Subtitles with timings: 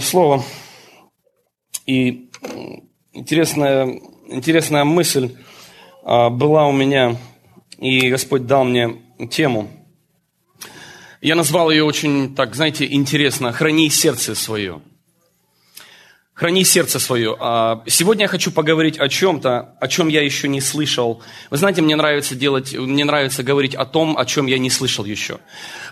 [0.00, 0.42] слово.
[1.84, 2.30] И
[3.12, 5.36] интересная, интересная мысль
[6.02, 7.18] а, была у меня,
[7.78, 9.68] и Господь дал мне тему.
[11.20, 14.80] Я назвал ее очень, так, знаете, интересно «Храни сердце свое».
[16.32, 17.36] Храни сердце свое.
[17.38, 21.22] А, сегодня я хочу поговорить о чем-то, о чем я еще не слышал.
[21.50, 25.04] Вы знаете, мне нравится делать, мне нравится говорить о том, о чем я не слышал
[25.04, 25.40] еще.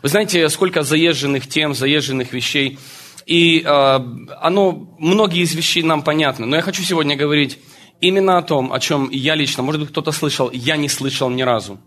[0.03, 2.79] Вы знаете, сколько заезженных тем, заезженных вещей–
[3.27, 4.01] и э,
[4.41, 6.47] оно, многие из вещей нам понятны.
[6.47, 7.59] Но я хочу сегодня говорить
[8.01, 11.43] именно о том, о чем я лично, может быть, кто-то слышал, я не слышал ни
[11.43, 11.79] разу.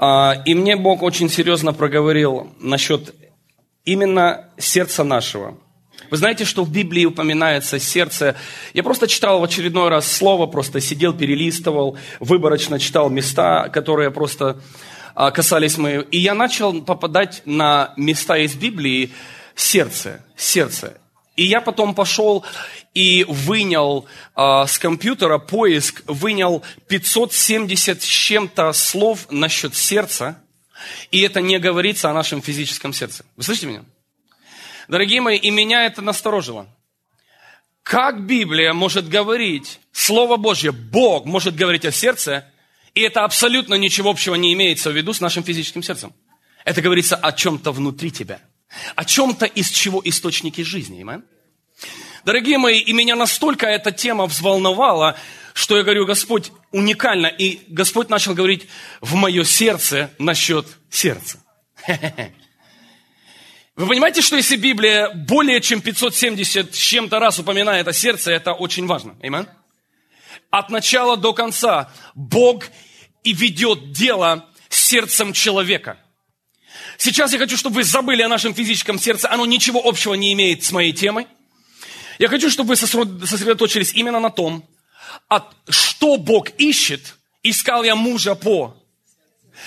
[0.00, 3.14] Э, и мне Бог очень серьезно проговорил насчет
[3.84, 5.58] именно сердца нашего.
[6.10, 8.36] Вы знаете, что в Библии упоминается сердце.
[8.72, 14.60] Я просто читал в очередной раз слово, просто сидел, перелистывал, выборочно читал места, которые просто
[15.14, 16.02] касались моего.
[16.02, 19.12] И я начал попадать на места из Библии,
[19.54, 21.00] сердце, сердце.
[21.36, 22.44] И я потом пошел
[22.92, 30.40] и вынял э, с компьютера поиск, вынял 570 с чем-то слов насчет сердца,
[31.10, 33.24] и это не говорится о нашем физическом сердце.
[33.36, 33.84] Вы слышите меня?
[34.86, 36.68] Дорогие мои, и меня это насторожило.
[37.82, 42.46] Как Библия может говорить, Слово Божье, Бог может говорить о сердце,
[42.94, 46.12] и это абсолютно ничего общего не имеется в виду с нашим физическим сердцем.
[46.64, 48.40] Это говорится о чем-то внутри тебя–
[48.94, 51.02] о чем-то, из чего источники жизни.
[51.02, 51.22] Amen?
[52.24, 55.16] Дорогие мои, и меня настолько эта тема взволновала,
[55.52, 57.26] что я говорю, Господь, уникально.
[57.26, 58.66] И Господь начал говорить
[59.00, 61.38] в мое сердце насчет сердца.
[63.76, 68.52] Вы понимаете, что если Библия более чем 570 с чем-то раз упоминает о сердце, это
[68.52, 69.16] очень важно.
[69.20, 69.48] Amen?
[70.50, 72.64] От начала до конца Бог
[73.22, 75.98] и ведет дело сердцем человека–
[76.98, 79.30] Сейчас я хочу, чтобы вы забыли о нашем физическом сердце.
[79.30, 81.26] Оно ничего общего не имеет с моей темой.
[82.18, 84.68] Я хочу, чтобы вы сосредоточились именно на том,
[85.68, 87.16] что Бог ищет.
[87.42, 88.76] Искал я мужа по.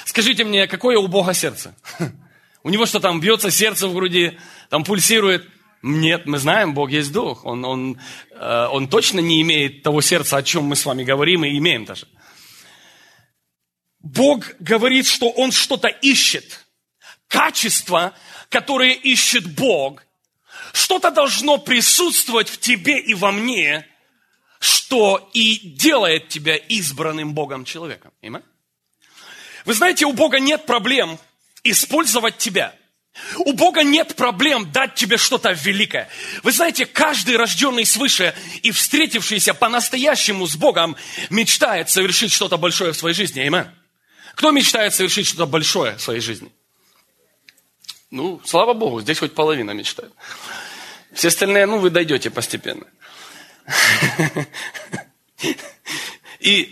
[0.06, 1.76] Скажите мне, какое у Бога сердце?
[2.64, 4.38] У него что там, бьется сердце в груди,
[4.70, 5.48] там пульсирует?
[5.84, 7.46] Нет, мы знаем, Бог есть Дух.
[7.46, 8.02] Он, он,
[8.32, 11.86] э, он точно не имеет того сердца, о чем мы с вами говорим и имеем
[11.86, 12.08] даже.
[14.00, 16.67] Бог говорит, что Он что-то ищет
[17.28, 18.14] качества,
[18.50, 20.04] которые ищет Бог,
[20.74, 23.88] что-то должно присутствовать в тебе и во мне,
[24.60, 28.12] что и делает тебя избранным Богом человеком.
[28.22, 28.44] Amen?
[29.66, 31.20] Вы знаете, у Бога нет проблем
[31.64, 32.74] использовать тебя.
[33.40, 36.08] У Бога нет проблем дать тебе что-то великое.
[36.44, 40.96] Вы знаете, каждый рожденный свыше и встретившийся по-настоящему с Богом
[41.30, 43.46] мечтает совершить что-то большое в своей жизни.
[43.46, 43.68] Amen.
[44.36, 46.52] Кто мечтает совершить что-то большое в своей жизни?
[48.10, 50.14] Ну, слава Богу, здесь хоть половина мечтает.
[51.14, 52.86] Все остальные, ну, вы дойдете постепенно.
[56.40, 56.72] И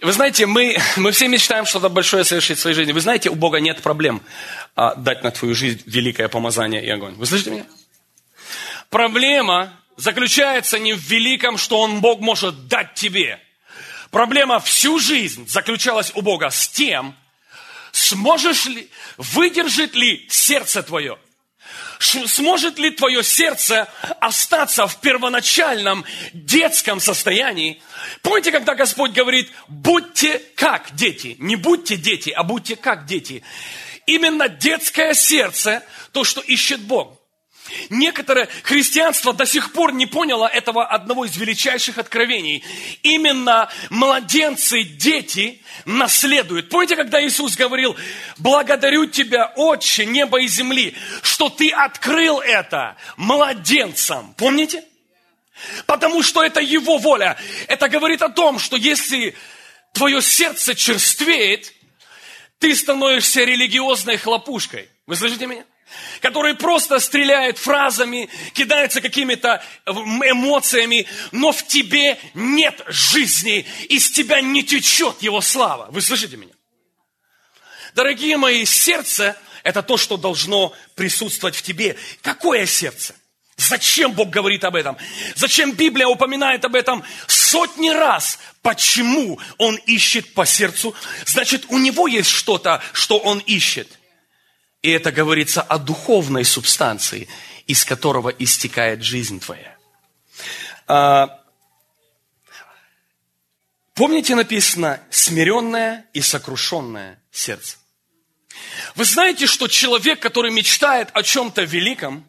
[0.00, 2.92] вы знаете, мы, мы все мечтаем что-то большое совершить в своей жизни.
[2.92, 4.22] Вы знаете, у Бога нет проблем
[4.76, 7.14] а, дать на твою жизнь великое помазание и огонь.
[7.14, 7.66] Вы слышите меня?
[8.88, 13.40] Проблема заключается не в великом, что Он, Бог, может дать тебе.
[14.10, 17.14] Проблема всю жизнь заключалась у Бога с тем,
[17.92, 21.18] Сможешь ли, выдержит ли сердце твое?
[21.98, 23.86] Сможет ли твое сердце
[24.20, 27.82] остаться в первоначальном детском состоянии?
[28.22, 31.36] Помните, когда Господь говорит, будьте как дети.
[31.38, 33.42] Не будьте дети, а будьте как дети.
[34.06, 37.19] Именно детское сердце, то, что ищет Бог.
[37.88, 42.64] Некоторое христианство до сих пор не поняло этого одного из величайших откровений.
[43.02, 46.68] Именно младенцы, дети наследуют.
[46.68, 47.96] Помните, когда Иисус говорил,
[48.38, 54.34] благодарю тебя, Отче, неба и земли, что ты открыл это младенцам.
[54.36, 54.84] Помните?
[55.86, 57.36] Потому что это Его воля.
[57.68, 59.34] Это говорит о том, что если
[59.92, 61.72] твое сердце черствеет,
[62.58, 64.88] ты становишься религиозной хлопушкой.
[65.06, 65.64] Вы слышите меня?
[66.20, 74.62] Который просто стреляет фразами, кидается какими-то эмоциями, но в тебе нет жизни, из тебя не
[74.62, 75.88] течет его слава.
[75.90, 76.52] Вы слышите меня?
[77.94, 81.96] Дорогие мои, сердце– это то, что должно присутствовать в тебе.
[82.22, 83.14] Какое сердце?
[83.56, 84.96] Зачем Бог говорит об этом?
[85.34, 88.38] Зачем Библия упоминает об этом сотни раз?
[88.62, 90.94] Почему Он ищет по сердцу?
[91.26, 93.99] Значит, у Него есть что-то, что Он ищет.
[94.82, 97.28] И это говорится о духовной субстанции,
[97.66, 99.76] из которого истекает жизнь твоя.
[100.86, 101.40] А,
[103.94, 107.76] помните, написано смиренное и сокрушенное сердце.
[108.94, 112.26] Вы знаете, что человек, который мечтает о чем-то великом,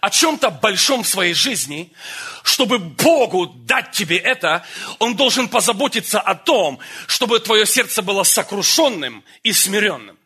[0.00, 1.92] о чем-то большом в своей жизни,
[2.42, 4.66] чтобы Богу дать тебе это,
[4.98, 10.18] Он должен позаботиться о том, чтобы твое сердце было сокрушенным и смиренным.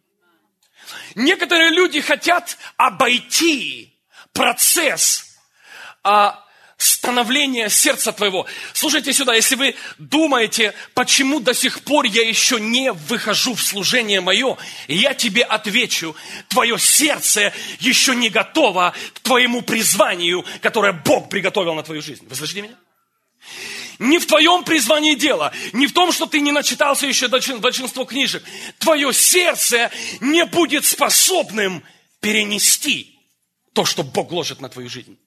[1.16, 3.98] Некоторые люди хотят обойти
[4.34, 5.24] процесс
[6.04, 6.44] а,
[6.76, 8.44] становления сердца твоего.
[8.74, 14.20] Слушайте сюда, если вы думаете, почему до сих пор я еще не выхожу в служение
[14.20, 14.58] мое,
[14.88, 16.14] я тебе отвечу,
[16.48, 22.26] твое сердце еще не готово к твоему призванию, которое Бог приготовил на твою жизнь.
[22.28, 22.76] Вы слышите меня?
[23.98, 28.42] Не в твоем призвании дело, не в том, что ты не начитался еще большинство книжек.
[28.78, 29.90] Твое сердце
[30.20, 31.82] не будет способным
[32.20, 33.18] перенести
[33.72, 35.18] то, что Бог ложит на твою жизнь.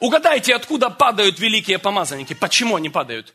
[0.00, 2.34] Угадайте, откуда падают великие помазанники?
[2.34, 3.34] Почему они падают?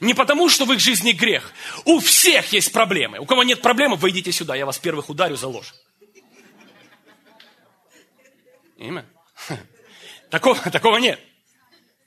[0.00, 1.52] Не потому, что в их жизни грех.
[1.84, 3.18] У всех есть проблемы.
[3.18, 5.74] У кого нет проблемы, вы идите сюда, я вас первых ударю за ложь.
[8.76, 9.06] Имя?
[10.30, 11.20] Такого, такого нет.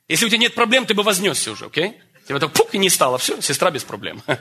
[0.07, 1.87] Если у тебя нет проблем, ты бы вознесся уже, окей?
[1.87, 2.01] Okay?
[2.27, 3.17] Тебя так пук и не стало.
[3.17, 4.21] Все, сестра без проблем.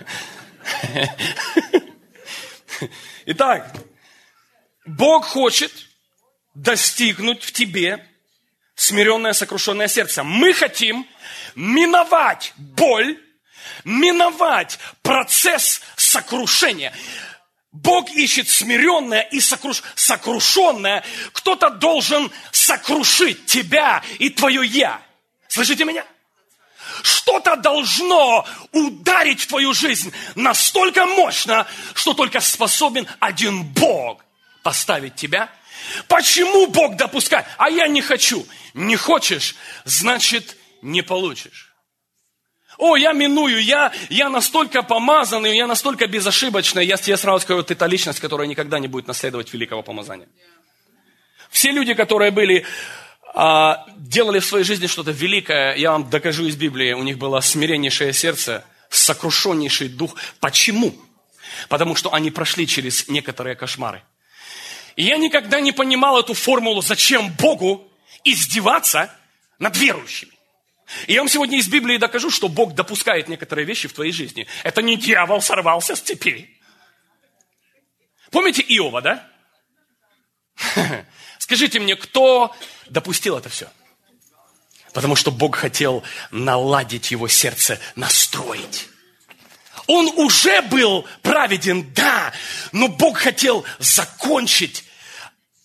[3.27, 3.75] Итак,
[4.87, 5.73] Бог хочет
[6.55, 8.07] достигнуть в тебе
[8.75, 10.23] смиренное, сокрушенное сердце.
[10.23, 11.07] Мы хотим
[11.55, 13.19] миновать боль,
[13.85, 16.95] миновать процесс сокрушения.
[17.73, 19.83] Бог ищет смиренное и сокруш...
[19.95, 21.05] сокрушенное.
[21.33, 25.03] Кто-то должен сокрушить тебя и твое «я».
[25.55, 26.05] Слышите меня?
[27.05, 34.25] Что-то должно ударить в твою жизнь настолько мощно, что только способен один Бог
[34.65, 35.49] поставить тебя.
[36.09, 37.47] Почему Бог допускает?
[37.57, 38.45] А я не хочу.
[38.75, 39.55] Не хочешь,
[39.85, 41.73] значит, не получишь.
[42.77, 46.85] О, я миную, я, я настолько помазанный, я настолько безошибочный.
[46.85, 50.27] Я тебе сразу скажу, ты та личность, которая никогда не будет наследовать великого помазания.
[51.49, 52.67] Все люди, которые были,
[53.35, 57.41] а, делали в своей жизни что-то великое, я вам докажу из Библии, у них было
[57.41, 60.15] смиреннейшее сердце, сокрушеннейший дух.
[60.39, 60.95] Почему?
[61.69, 64.03] Потому что они прошли через некоторые кошмары.
[64.95, 67.91] И я никогда не понимал эту формулу, зачем Богу
[68.23, 69.13] издеваться
[69.59, 70.33] над верующими.
[71.09, 74.47] И я вам сегодня из Библии докажу, что Бог допускает некоторые вещи в твоей жизни.
[74.63, 76.51] Это не дьявол сорвался с цепи.
[78.31, 79.29] Помните Иова, да?
[81.39, 82.55] Скажите мне, кто
[82.89, 83.69] допустил это все?
[84.93, 88.89] Потому что Бог хотел наладить его сердце, настроить.
[89.87, 92.33] Он уже был праведен, да,
[92.73, 94.85] но Бог хотел закончить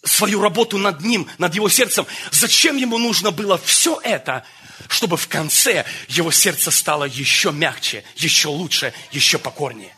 [0.03, 2.05] свою работу над ним, над его сердцем.
[2.31, 4.43] Зачем ему нужно было все это,
[4.87, 9.95] чтобы в конце его сердце стало еще мягче, еще лучше, еще покорнее?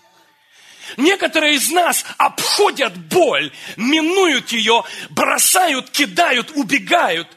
[0.97, 7.27] Некоторые из нас обходят боль, минуют ее, бросают, кидают, убегают,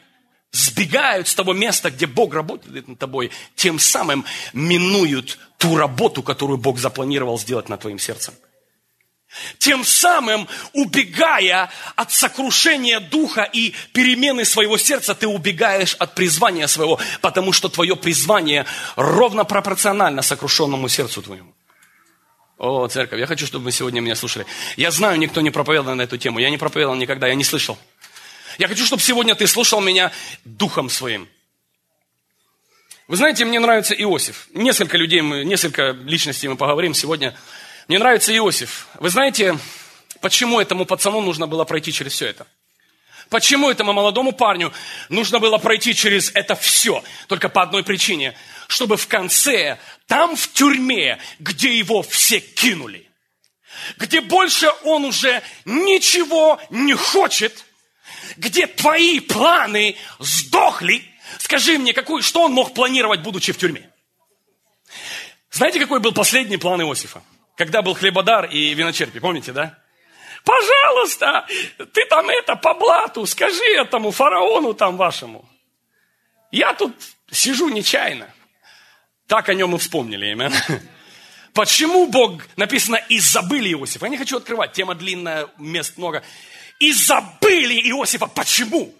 [0.51, 6.57] сбегают с того места, где Бог работает над тобой, тем самым минуют ту работу, которую
[6.57, 8.33] Бог запланировал сделать над твоим сердцем.
[9.57, 16.99] Тем самым, убегая от сокрушения духа и перемены своего сердца, ты убегаешь от призвания своего,
[17.21, 18.65] потому что твое призвание
[18.95, 21.54] ровно пропорционально сокрушенному сердцу твоему.
[22.57, 24.45] О, церковь, я хочу, чтобы вы сегодня меня слушали.
[24.77, 26.39] Я знаю, никто не проповедовал на эту тему.
[26.39, 27.77] Я не проповедовал никогда, я не слышал.
[28.57, 30.11] Я хочу, чтобы сегодня ты слушал меня
[30.45, 31.27] духом своим.
[33.07, 34.47] Вы знаете, мне нравится Иосиф.
[34.53, 37.35] Несколько людей, мы, несколько личностей мы поговорим сегодня.
[37.89, 38.87] Мне нравится Иосиф.
[38.99, 39.59] Вы знаете,
[40.21, 42.47] почему этому пацану нужно было пройти через все это?
[43.29, 44.71] Почему этому молодому парню
[45.09, 47.03] нужно было пройти через это все?
[47.27, 48.35] Только по одной причине.
[48.67, 53.09] Чтобы в конце, там в тюрьме, где его все кинули,
[53.97, 57.65] где больше он уже ничего не хочет,
[58.37, 61.03] где твои планы сдохли,
[61.39, 63.89] скажи мне, какой, что он мог планировать, будучи в тюрьме?
[65.51, 67.21] Знаете, какой был последний план Иосифа?
[67.55, 69.77] когда был хлебодар и виночерпи, помните, да?
[70.43, 71.47] Пожалуйста,
[71.93, 75.49] ты там это по блату скажи этому фараону там вашему.
[76.51, 76.93] Я тут
[77.31, 78.31] сижу нечаянно.
[79.27, 80.55] Так о нем и вспомнили, именно.
[81.53, 84.05] Почему Бог, написано, и забыли Иосифа?
[84.05, 86.23] Я не хочу открывать, тема длинная, мест много.
[86.79, 88.27] И забыли Иосифа.
[88.27, 88.93] Почему?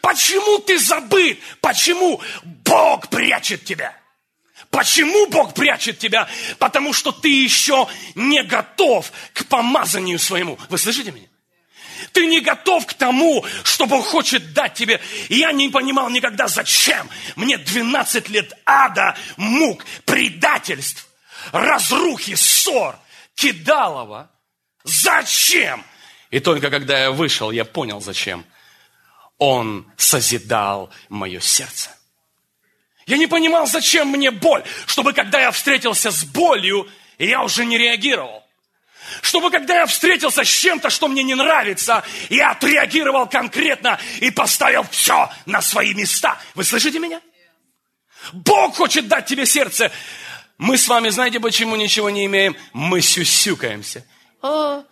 [0.00, 1.38] Почему ты забыт?
[1.60, 3.96] Почему Бог прячет тебя?
[4.70, 6.28] Почему Бог прячет тебя?
[6.58, 10.58] Потому что ты еще не готов к помазанию своему.
[10.68, 11.28] Вы слышите меня?
[12.12, 15.00] Ты не готов к тому, что Бог хочет дать тебе.
[15.28, 17.08] Я не понимал никогда, зачем.
[17.36, 21.08] Мне 12 лет ада, мук, предательств,
[21.52, 22.98] разрухи, ссор,
[23.34, 24.30] кидалова.
[24.84, 25.84] Зачем?
[26.30, 28.44] И только когда я вышел, я понял, зачем.
[29.38, 31.90] Он созидал мое сердце.
[33.06, 36.86] Я не понимал, зачем мне боль, чтобы когда я встретился с болью,
[37.18, 38.44] я уже не реагировал.
[39.22, 44.84] Чтобы когда я встретился с чем-то, что мне не нравится, я отреагировал конкретно и поставил
[44.90, 46.38] все на свои места.
[46.54, 47.20] Вы слышите меня?
[48.32, 49.90] Бог хочет дать тебе сердце.
[50.58, 52.56] Мы с вами, знаете, почему ничего не имеем?
[52.72, 54.04] Мы сюсюкаемся.
[54.42, 54.84] А,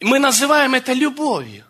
[0.00, 1.64] мы называем это любовью.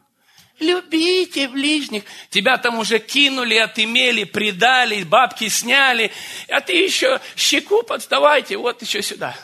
[0.60, 2.04] Любите ближних.
[2.30, 6.12] Тебя там уже кинули, отымели, предали, бабки сняли.
[6.48, 9.36] А ты еще щеку подставайте, вот еще сюда.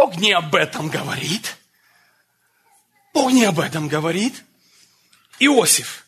[0.00, 1.58] Бог не об этом говорит.
[3.12, 4.32] Бог не об этом говорит.
[5.38, 6.06] Иосиф.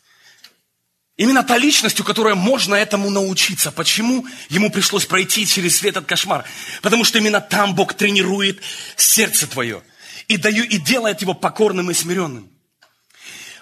[1.15, 3.71] Именно та личность, у которой можно этому научиться.
[3.71, 6.43] Почему ему пришлось пройти через этот кошмар?
[6.81, 8.63] Потому что именно там Бог тренирует
[8.95, 9.83] сердце твое
[10.27, 12.49] и, даю, и делает его покорным и смиренным.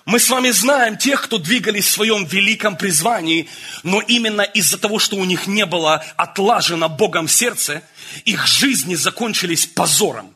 [0.06, 3.48] Мы с вами знаем тех, кто двигались в своем великом призвании,
[3.84, 7.84] но именно из-за того, что у них не было отлажено Богом сердце,
[8.26, 10.36] их жизни закончились позором.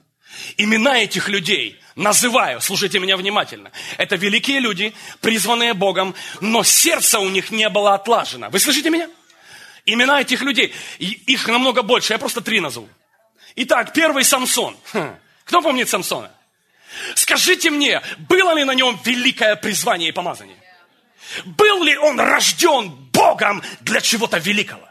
[0.57, 3.71] Имена этих людей называю, слушайте меня внимательно.
[3.97, 8.49] Это великие люди, призванные Богом, но сердце у них не было отлажено.
[8.49, 9.09] Вы слышите меня?
[9.85, 12.89] Имена этих людей, их намного больше, я просто три назову.
[13.55, 14.77] Итак, первый Самсон.
[14.93, 15.15] Хм.
[15.45, 16.31] Кто помнит Самсона?
[17.15, 20.57] Скажите мне, было ли на нем великое призвание и помазание?
[21.45, 24.87] Был ли он рожден Богом для чего-то великого?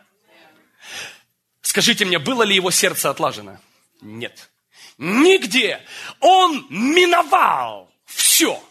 [1.62, 3.58] Скажите мне, было ли его сердце отлажено?
[4.00, 4.50] Нет.
[4.98, 5.80] Нигде.
[6.20, 8.62] Он миновал все.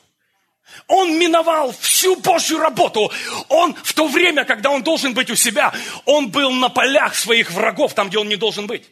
[0.88, 3.12] Он миновал всю Божью работу.
[3.50, 5.74] Он в то время, когда он должен быть у себя,
[6.06, 8.90] он был на полях своих врагов, там, где он не должен быть.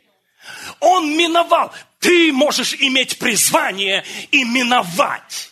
[0.79, 1.71] Он миновал.
[2.01, 5.51] Ты можешь иметь призвание и миновать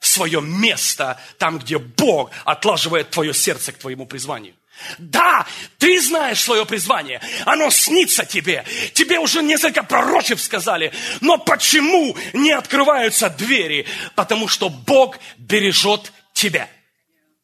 [0.00, 4.54] свое место там, где Бог отлаживает твое сердце к твоему призванию.
[4.96, 5.46] Да,
[5.78, 8.64] ты знаешь свое призвание, оно снится тебе.
[8.94, 13.86] Тебе уже несколько пророчев сказали, но почему не открываются двери?
[14.14, 16.70] Потому что Бог бережет тебя.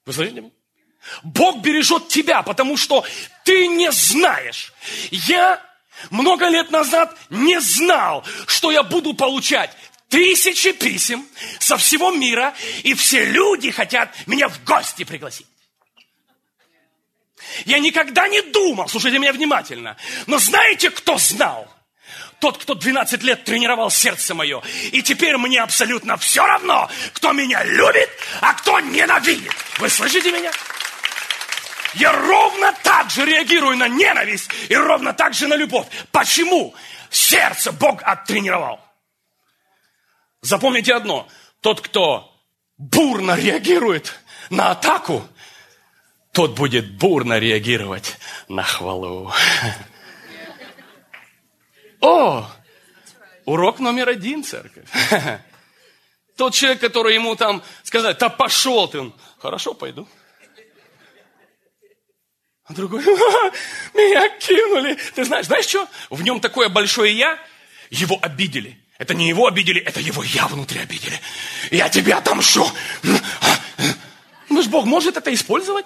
[0.07, 0.45] Вы слышите?
[1.23, 3.05] Бог бережет тебя, потому что
[3.45, 4.73] ты не знаешь.
[5.11, 5.61] Я
[6.11, 9.71] много лет назад не знал, что я буду получать
[10.09, 11.27] тысячи писем
[11.59, 15.47] со всего мира, и все люди хотят меня в гости пригласить.
[17.65, 19.97] Я никогда не думал, слушайте меня внимательно,
[20.27, 21.69] но знаете, кто знал?
[22.41, 24.63] Тот, кто 12 лет тренировал сердце мое.
[24.93, 29.53] И теперь мне абсолютно все равно, кто меня любит, а кто ненавидит.
[29.79, 30.51] Вы слышите меня?
[31.95, 35.87] Я ровно так же реагирую на ненависть и ровно так же на любовь.
[36.11, 36.75] Почему?
[37.11, 38.81] Сердце Бог оттренировал.
[40.41, 41.29] Запомните одно.
[41.61, 42.31] Тот, кто
[42.77, 44.19] бурно реагирует
[44.51, 45.27] на атаку,
[46.33, 49.33] тот будет бурно реагировать на хвалу.
[52.01, 52.47] О,
[53.45, 54.89] урок номер один, церковь.
[56.37, 60.09] Тот человек, который ему там сказать, да пошел ты, хорошо, пойду.
[62.67, 63.03] А другой,
[63.95, 64.97] меня кинули.
[65.15, 65.87] Ты знаешь, знаешь что?
[66.09, 67.39] В нем такое большое я,
[67.91, 68.79] его обидели.
[68.97, 71.21] Это не его обидели, это его я внутри обидели.
[71.71, 72.67] Я тебя отомщу.
[74.49, 75.85] Ну ж Бог может это использовать?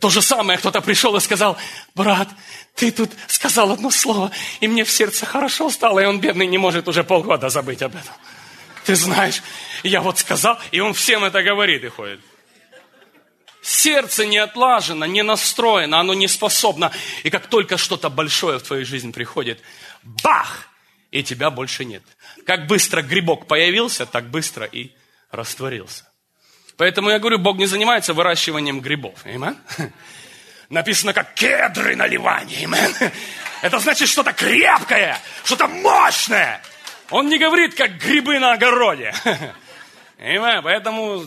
[0.00, 1.58] То же самое, кто-то пришел и сказал,
[1.94, 2.28] брат,
[2.74, 6.56] ты тут сказал одно слово, и мне в сердце хорошо стало, и он, бедный, не
[6.56, 8.14] может уже полгода забыть об этом.
[8.86, 9.42] Ты знаешь,
[9.82, 12.20] я вот сказал, и он всем это говорит и ходит.
[13.62, 16.92] Сердце не отлажено, не настроено, оно не способно.
[17.24, 19.60] И как только что-то большое в твою жизнь приходит,
[20.02, 20.68] бах,
[21.10, 22.02] и тебя больше нет.
[22.46, 24.92] Как быстро грибок появился, так быстро и
[25.30, 26.04] растворился.
[26.76, 29.26] Поэтому я говорю, Бог не занимается выращиванием грибов.
[29.26, 29.56] Amen?
[30.70, 32.64] Написано, как кедры на Ливане.
[32.64, 33.12] Amen?
[33.62, 36.62] Это значит что-то крепкое, что-то мощное.
[37.10, 39.12] Он не говорит, как грибы на огороде.
[40.18, 40.62] Amen?
[40.62, 41.24] Поэтому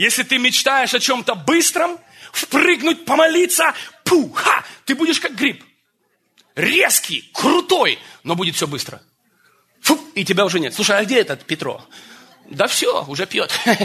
[0.00, 1.98] если ты мечтаешь о чем-то быстром,
[2.32, 5.62] впрыгнуть, помолиться, пуха, ты будешь как гриб.
[6.54, 9.02] Резкий, крутой, но будет все быстро.
[9.82, 10.72] Фу, и тебя уже нет.
[10.72, 11.84] Слушай, а где этот Петро?
[12.46, 13.52] Да все, уже пьет.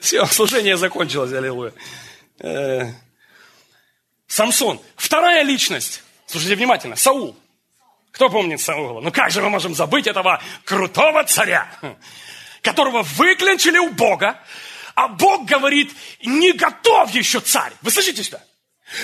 [0.00, 1.74] Все, служение закончилось, аллилуйя.
[2.38, 2.90] Э,
[4.26, 4.80] Самсон.
[4.96, 6.02] Вторая личность.
[6.24, 6.96] Слушайте внимательно.
[6.96, 7.36] Саул.
[8.10, 9.02] Кто помнит Саула?
[9.02, 11.70] Ну как же мы можем забыть этого крутого царя?
[12.62, 14.40] Которого выклянчили у Бога,
[14.94, 15.92] а Бог говорит,
[16.24, 17.72] не готов еще царь.
[17.82, 18.42] Вы слышите что?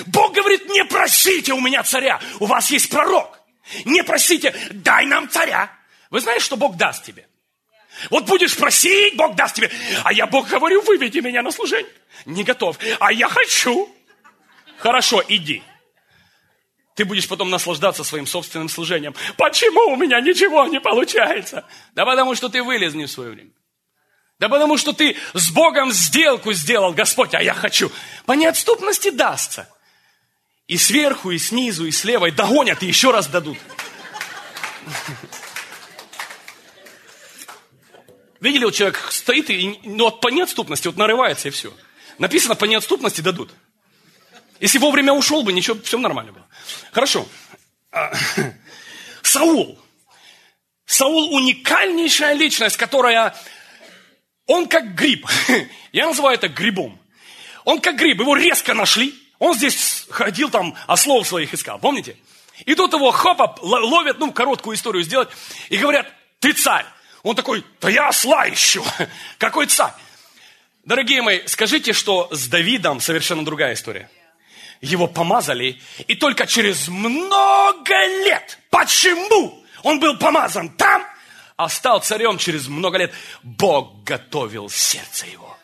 [0.06, 3.40] Бог говорит, не просите у меня царя, у вас есть пророк.
[3.84, 5.70] Не просите, дай нам царя.
[6.10, 7.26] Вы знаете, что Бог даст тебе?
[8.10, 9.70] Вот будешь просить, Бог даст тебе.
[10.04, 11.90] А я, Бог, говорю, выведи меня на служение.
[12.26, 12.78] Не готов.
[13.00, 13.88] А я хочу.
[14.78, 15.62] Хорошо, иди.
[16.96, 19.14] Ты будешь потом наслаждаться своим собственным служением.
[19.36, 21.66] Почему у меня ничего не получается?
[21.94, 23.50] Да потому что ты вылез не в свое время.
[24.38, 27.92] Да потому что ты с Богом сделку сделал, Господь, а я хочу.
[28.24, 29.68] По неотступности дастся.
[30.68, 33.58] И сверху, и снизу, и слева, и догонят, и еще раз дадут.
[38.40, 41.74] Видели, вот человек стоит, и ну, вот по неотступности вот нарывается, и все.
[42.18, 43.52] Написано, по неотступности дадут.
[44.60, 46.46] Если вовремя ушел бы, ничего, все нормально было.
[46.92, 47.26] Хорошо.
[47.90, 48.12] А,
[49.22, 49.78] Саул.
[50.86, 53.34] Саул уникальнейшая личность, которая...
[54.46, 55.26] Он как гриб.
[55.92, 56.98] Я называю это грибом.
[57.64, 58.20] Он как гриб.
[58.20, 59.14] Его резко нашли.
[59.38, 61.78] Он здесь ходил там, ослов своих искал.
[61.78, 62.16] Помните?
[62.64, 65.28] И тут его хопа ловят, ну, короткую историю сделать.
[65.68, 66.86] И говорят, ты царь.
[67.22, 68.84] Он такой, да я осла ищу.
[69.38, 69.92] Какой царь?
[70.84, 74.08] Дорогие мои, скажите, что с Давидом совершенно другая история.
[74.86, 81.04] Его помазали, и только через много лет, почему он был помазан там,
[81.56, 83.12] а стал царем через много лет,
[83.42, 85.56] Бог готовил сердце его.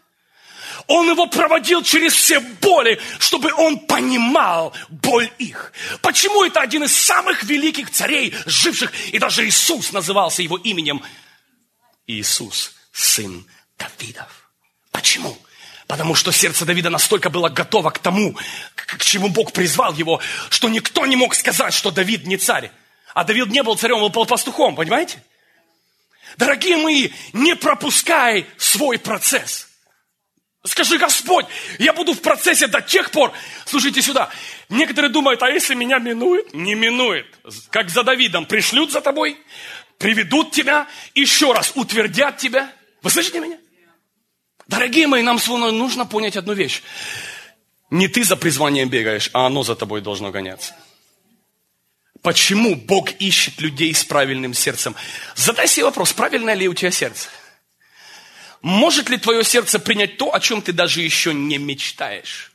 [0.86, 5.72] Он его проводил через все боли, чтобы он понимал боль их.
[6.00, 11.02] Почему это один из самых великих царей, живших, и даже Иисус назывался его именем–
[12.06, 13.46] Иисус, сын
[13.78, 14.50] Давидов.
[14.90, 15.36] Почему?
[15.92, 18.34] Потому что сердце Давида настолько было готово к тому,
[18.74, 22.70] к чему Бог призвал его, что никто не мог сказать, что Давид не царь.
[23.12, 25.22] А Давид не был царем, он был пастухом, понимаете?
[26.38, 29.68] Дорогие мои, не пропускай свой процесс.
[30.64, 31.44] Скажи, Господь,
[31.78, 33.30] я буду в процессе до тех пор.
[33.66, 34.30] Слушайте сюда.
[34.70, 36.54] Некоторые думают, а если меня минует?
[36.54, 37.26] Не минует.
[37.68, 38.46] Как за Давидом.
[38.46, 39.36] Пришлют за тобой,
[39.98, 42.72] приведут тебя, еще раз утвердят тебя.
[43.02, 43.58] Вы слышите меня?
[44.68, 46.82] Дорогие мои, нам нужно понять одну вещь.
[47.90, 50.74] Не ты за призванием бегаешь, а оно за тобой должно гоняться.
[52.22, 54.94] Почему Бог ищет людей с правильным сердцем?
[55.34, 57.28] Задай себе вопрос, правильное ли у тебя сердце?
[58.62, 62.52] Может ли твое сердце принять то, о чем ты даже еще не мечтаешь?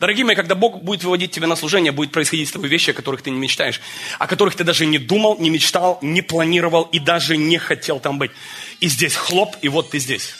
[0.00, 2.94] Дорогие мои, когда Бог будет выводить тебя на служение, будет происходить с тобой вещи, о
[2.94, 3.80] которых ты не мечтаешь,
[4.18, 8.18] о которых ты даже не думал, не мечтал, не планировал и даже не хотел там
[8.18, 8.32] быть.
[8.80, 10.34] И здесь хлоп, и вот ты здесь.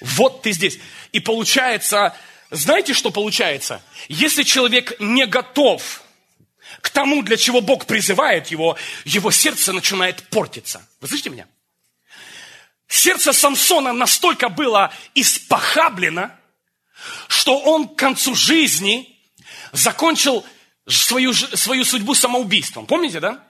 [0.00, 0.78] Вот ты здесь.
[1.12, 2.14] И получается,
[2.50, 3.82] знаете, что получается?
[4.08, 6.02] Если человек не готов
[6.80, 10.86] к тому, для чего Бог призывает его, его сердце начинает портиться.
[11.00, 11.46] Вы слышите меня?
[12.86, 16.30] Сердце Самсона настолько было испохаблено,
[17.28, 19.18] что он к концу жизни
[19.72, 20.44] закончил
[20.86, 22.86] свою, свою судьбу самоубийством.
[22.86, 23.44] Помните, да?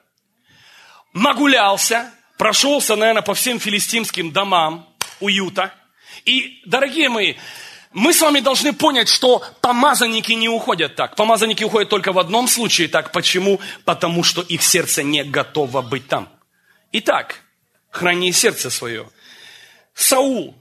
[1.12, 4.88] Нагулялся, прошелся, наверное, по всем филистимским домам
[5.20, 5.74] уюта.
[6.28, 7.36] И, дорогие мои,
[7.94, 11.16] мы с вами должны понять, что помазанники не уходят так.
[11.16, 13.12] Помазанники уходят только в одном случае так.
[13.12, 13.60] Почему?
[13.86, 16.28] Потому что их сердце не готово быть там.
[16.92, 17.40] Итак,
[17.90, 19.08] храни сердце свое.
[19.94, 20.54] Саул,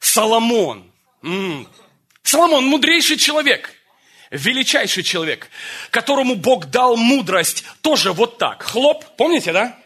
[0.00, 0.90] Соломон,
[1.22, 1.68] м-м,
[2.24, 3.70] Соломон мудрейший человек,
[4.32, 5.50] величайший человек,
[5.92, 8.64] которому Бог дал мудрость тоже вот так.
[8.64, 9.78] Хлоп, помните, да?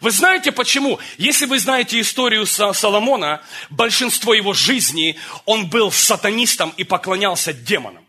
[0.00, 0.98] Вы знаете почему?
[1.16, 8.06] Если вы знаете историю Соломона, большинство его жизни он был сатанистом и поклонялся демонам.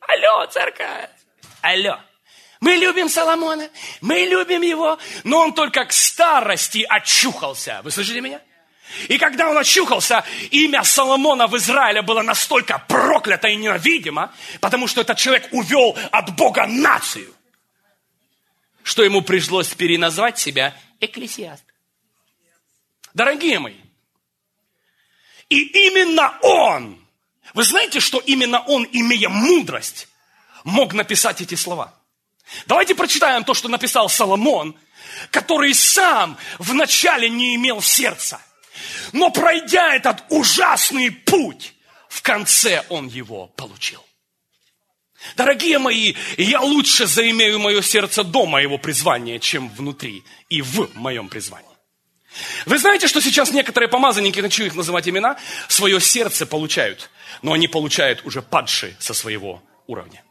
[0.00, 1.10] Алло, церковь!
[1.60, 1.98] Алло!
[2.60, 3.68] Мы любим Соломона,
[4.00, 7.80] мы любим его, но он только к старости очухался.
[7.82, 8.40] Вы слышите меня?
[9.08, 15.00] И когда он очухался, имя Соломона в Израиле было настолько проклято и ненавидимо, потому что
[15.00, 17.34] этот человек увел от Бога нацию,
[18.82, 21.64] что ему пришлось переназвать себя экклесиаст.
[23.14, 23.76] Дорогие мои,
[25.48, 26.98] и именно он,
[27.54, 30.08] вы знаете, что именно он, имея мудрость,
[30.64, 31.94] мог написать эти слова?
[32.66, 34.76] Давайте прочитаем то, что написал Соломон,
[35.30, 38.40] который сам вначале не имел сердца–
[39.12, 41.74] но пройдя этот ужасный путь,
[42.08, 44.04] в конце он его получил.
[45.36, 51.28] Дорогие мои, я лучше заимею мое сердце до моего призвания, чем внутри и в моем
[51.28, 51.68] призвании.
[52.66, 55.36] Вы знаете, что сейчас некоторые помазанники, хочу их называть имена,
[55.68, 57.10] свое сердце получают,
[57.42, 60.22] но они получают уже падшие со своего уровня.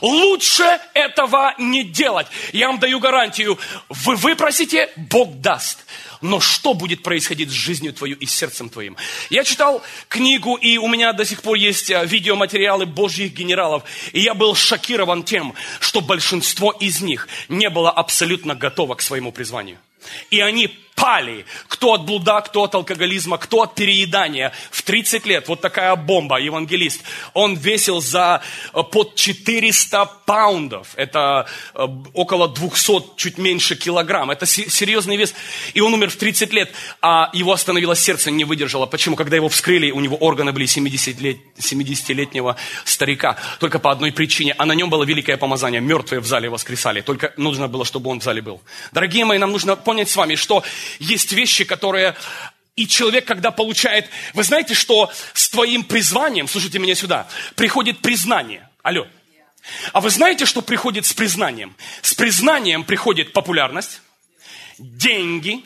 [0.00, 2.26] Лучше этого не делать.
[2.52, 3.58] Я вам даю гарантию.
[3.88, 5.84] Вы выпросите, Бог даст.
[6.20, 8.96] Но что будет происходить с жизнью твою и с сердцем твоим?
[9.28, 13.82] Я читал книгу, и у меня до сих пор есть э, видеоматериалы Божьих генералов.
[14.12, 19.32] И я был шокирован тем, что большинство из них не было абсолютно готово к своему
[19.32, 19.78] призванию.
[20.30, 21.44] И они пали.
[21.68, 24.52] Кто от блуда, кто от алкоголизма, кто от переедания.
[24.70, 27.02] В 30 лет вот такая бомба, евангелист.
[27.32, 30.88] Он весил за э, под 400 паундов.
[30.96, 34.30] Это э, около 200, чуть меньше килограмм.
[34.30, 35.34] Это серьезный вес.
[35.74, 38.86] И он умер в 30 лет, а его остановило сердце, не выдержало.
[38.86, 39.16] Почему?
[39.16, 43.36] Когда его вскрыли, у него органы были 70-летнего старика.
[43.60, 44.54] Только по одной причине.
[44.58, 45.80] А на нем было великое помазание.
[45.80, 47.00] Мертвые в зале воскресали.
[47.00, 48.60] Только нужно было, чтобы он в зале был.
[48.92, 50.62] Дорогие мои, нам нужно понять с вами, что
[50.98, 52.16] есть вещи, которые...
[52.76, 54.10] И человек, когда получает...
[54.32, 58.68] Вы знаете, что с твоим призванием, слушайте меня сюда, приходит признание.
[58.82, 59.06] Алло.
[59.92, 61.76] А вы знаете, что приходит с признанием?
[62.02, 64.02] С признанием приходит популярность,
[64.78, 65.64] деньги,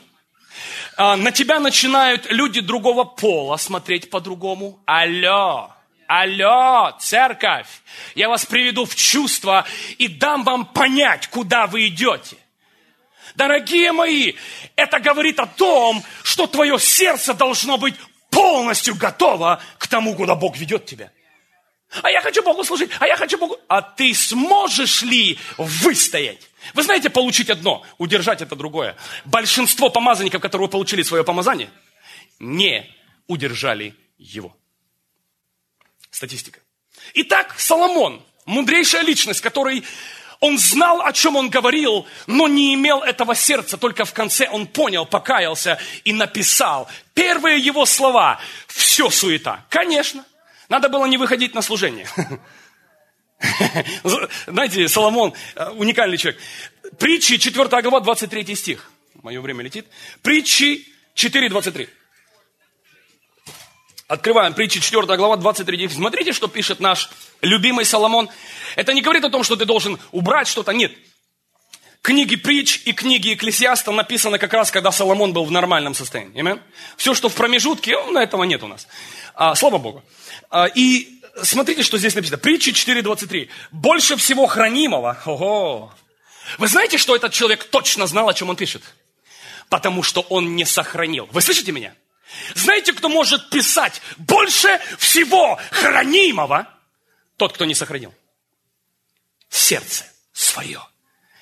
[0.96, 4.80] а, на тебя начинают люди другого пола смотреть по-другому.
[4.84, 5.72] Алло,
[6.08, 7.68] алло, церковь,
[8.16, 9.64] я вас приведу в чувство
[9.98, 12.36] и дам вам понять, куда вы идете.
[13.38, 14.32] Дорогие мои,
[14.74, 17.94] это говорит о том, что твое сердце должно быть
[18.30, 21.12] полностью готово к тому, куда Бог ведет тебя.
[22.02, 23.56] А я хочу Богу служить, а я хочу Богу...
[23.68, 26.50] А ты сможешь ли выстоять?
[26.74, 28.96] Вы знаете, получить одно, удержать это другое.
[29.24, 31.70] Большинство помазанников, которые получили свое помазание,
[32.40, 32.92] не
[33.28, 34.52] удержали его.
[36.10, 36.58] Статистика.
[37.14, 39.84] Итак, Соломон, мудрейшая личность, который
[40.40, 43.76] он знал, о чем он говорил, но не имел этого сердца.
[43.76, 46.88] Только в конце он понял, покаялся и написал.
[47.14, 49.64] Первые его слова– все суета.
[49.68, 50.24] Конечно,
[50.68, 52.06] надо было не выходить на служение.
[54.46, 56.40] Знаете, Соломон э, уникальный человек.
[56.98, 58.90] Притчи, 4 глава, 23 стих.
[59.22, 59.86] Мое время летит.
[60.22, 61.88] Притчи 4, 23.
[64.08, 65.86] Открываем притчи 4 глава 23.
[65.90, 67.10] Смотрите, что пишет наш
[67.42, 68.30] любимый Соломон.
[68.74, 70.72] Это не говорит о том, что ты должен убрать что-то.
[70.72, 70.92] Нет.
[72.00, 76.40] Книги притч и книги Экклесиаста написаны как раз, когда Соломон был в нормальном состоянии.
[76.40, 76.58] Amen?
[76.96, 78.88] Все, что в промежутке, на этого нет у нас.
[79.34, 80.02] А, слава Богу.
[80.48, 82.38] А, и смотрите, что здесь написано.
[82.38, 83.50] Притчи 4.23.
[83.72, 85.20] Больше всего хранимого.
[85.26, 85.92] Ого.
[86.56, 88.82] Вы знаете, что этот человек точно знал, о чем он пишет?
[89.68, 91.28] Потому что он не сохранил.
[91.30, 91.92] Вы слышите меня?
[92.54, 96.68] Знаете, кто может писать больше всего хранимого?
[97.36, 98.14] Тот, кто не сохранил.
[99.48, 100.82] Сердце свое.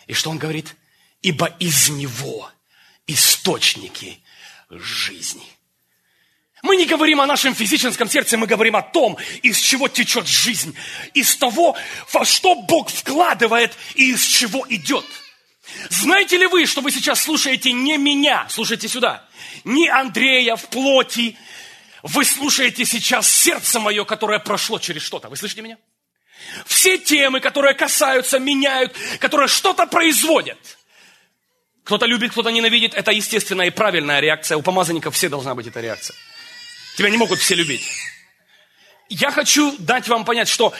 [0.07, 0.75] И что он говорит?
[1.23, 2.51] Ибо из него
[3.07, 4.21] источники
[4.71, 5.47] жизни.
[6.63, 10.77] Мы не говорим о нашем физическом сердце, мы говорим о том, из чего течет жизнь,
[11.15, 11.77] из того,
[12.13, 15.05] во что Бог вкладывает и из чего идет–
[15.91, 19.25] знаете ли вы, что вы сейчас слушаете не меня, слушайте сюда,
[19.65, 21.37] не Андрея в плоти,
[22.03, 25.29] вы слушаете сейчас сердце мое, которое прошло через что-то.
[25.29, 25.77] Вы слышите меня?
[26.67, 30.59] Все темы, которые касаются, меняют, которые что-то производят.
[31.85, 32.95] Кто-то любит, кто-то ненавидит.
[32.95, 34.57] Это естественная и правильная реакция.
[34.57, 36.17] У помазанников все должна быть эта реакция.
[36.97, 37.83] Тебя не могут все любить.
[39.09, 40.75] Я хочу дать вам понять, что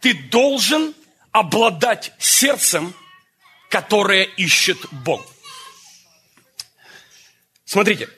[0.00, 0.94] ты должен
[1.32, 2.94] обладать сердцем,
[3.72, 5.26] которое ищет Бог.
[7.64, 8.10] Смотрите.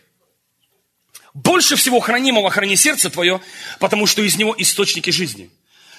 [1.33, 3.41] Больше всего хранимого храни сердце твое,
[3.79, 5.51] потому что из него источники жизни.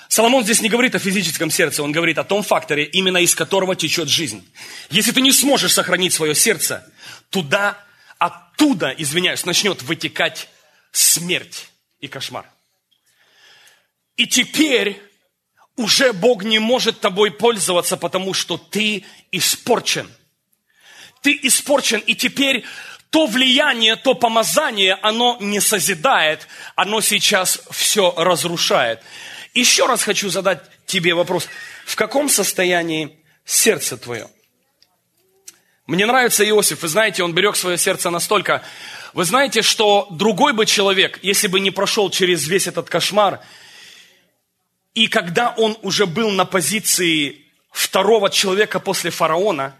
[0.09, 3.77] Соломон здесь не говорит о физическом сердце, он говорит о том факторе, именно из которого
[3.77, 4.45] течет жизнь.
[4.89, 6.85] Если ты не сможешь сохранить свое сердце,
[7.29, 7.81] туда,
[8.17, 10.49] оттуда, извиняюсь, начнет вытекать
[10.91, 11.69] смерть
[12.01, 12.45] и кошмар.
[14.17, 15.01] И теперь
[15.75, 20.09] уже Бог не может тобой пользоваться, потому что ты испорчен.
[21.21, 22.63] Ты испорчен, и теперь
[23.09, 29.01] то влияние, то помазание, оно не созидает, оно сейчас все разрушает.
[29.53, 31.47] Еще раз хочу задать тебе вопрос.
[31.85, 34.29] В каком состоянии сердце твое?
[35.87, 38.63] Мне нравится Иосиф, вы знаете, он берег свое сердце настолько.
[39.13, 43.39] Вы знаете, что другой бы человек, если бы не прошел через весь этот кошмар,
[44.95, 49.75] и когда он уже был на позиции второго человека после фараона,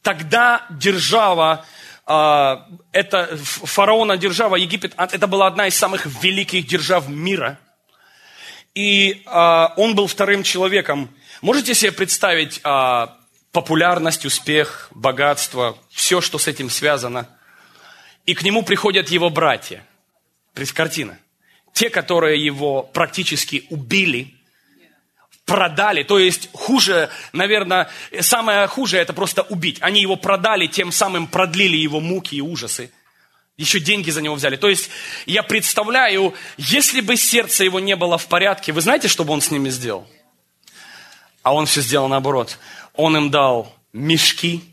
[0.00, 1.66] тогда держава,
[2.06, 2.56] э,
[2.92, 7.58] это фараона держава Египет, а, это была одна из самых великих держав мира.
[8.76, 11.12] И э, он был вторым человеком.
[11.42, 13.06] Можете себе представить э,
[13.50, 17.28] популярность, успех, богатство, все, что с этим связано.
[18.24, 19.84] И к нему приходят его братья.
[20.74, 21.18] Картина.
[21.72, 24.32] Те, которые его практически убили–
[25.44, 29.78] продали, то есть хуже, наверное, самое хуже это просто убить.
[29.80, 32.90] Они его продали, тем самым продлили его муки и ужасы.
[33.56, 34.56] Еще деньги за него взяли.
[34.56, 34.90] То есть
[35.26, 39.40] я представляю, если бы сердце его не было в порядке, вы знаете, что бы он
[39.40, 40.08] с ними сделал?
[41.42, 42.58] А он все сделал наоборот.
[42.94, 44.64] Он им дал мешки,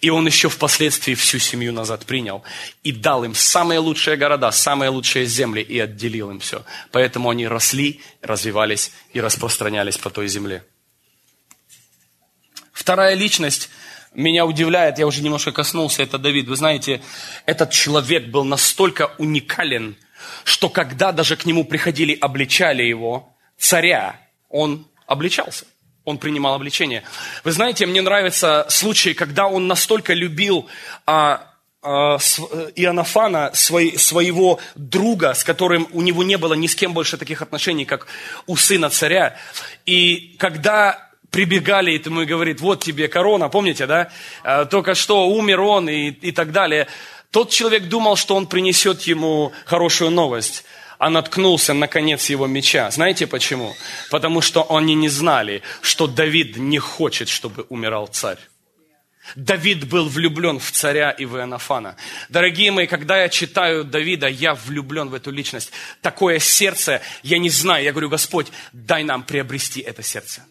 [0.00, 2.42] И он еще впоследствии всю семью назад принял
[2.82, 6.64] и дал им самые лучшие города, самые лучшие земли и отделил им все.
[6.92, 10.64] Поэтому они росли, развивались и распространялись по той земле.
[12.72, 13.70] Вторая личность
[14.12, 16.46] меня удивляет, я уже немножко коснулся, это Давид.
[16.48, 17.02] Вы знаете,
[17.46, 19.96] этот человек был настолько уникален,
[20.44, 25.64] что когда даже к нему приходили, обличали его, царя, он обличался
[26.06, 27.02] он принимал обличение.
[27.44, 30.66] Вы знаете, мне нравится случай, когда он настолько любил
[31.04, 32.38] а, а, с,
[32.76, 37.42] Иоаннафана, свой, своего друга, с которым у него не было ни с кем больше таких
[37.42, 38.06] отношений, как
[38.46, 39.36] у сына царя.
[39.84, 44.08] И когда прибегали и ему и говорит, вот тебе корона, помните, да?
[44.44, 46.86] А, только что умер он и, и так далее.
[47.32, 50.64] Тот человек думал, что он принесет ему хорошую новость
[50.98, 52.90] а наткнулся на конец его меча.
[52.90, 53.74] Знаете почему?
[54.10, 58.38] Потому что они не знали, что Давид не хочет, чтобы умирал царь.
[59.34, 61.96] Давид был влюблен в царя и в Иоаннафана.
[62.28, 65.72] Дорогие мои, когда я читаю Давида, я влюблен в эту личность.
[66.00, 70.42] Такое сердце, я не знаю, я говорю, Господь, дай нам приобрести это сердце.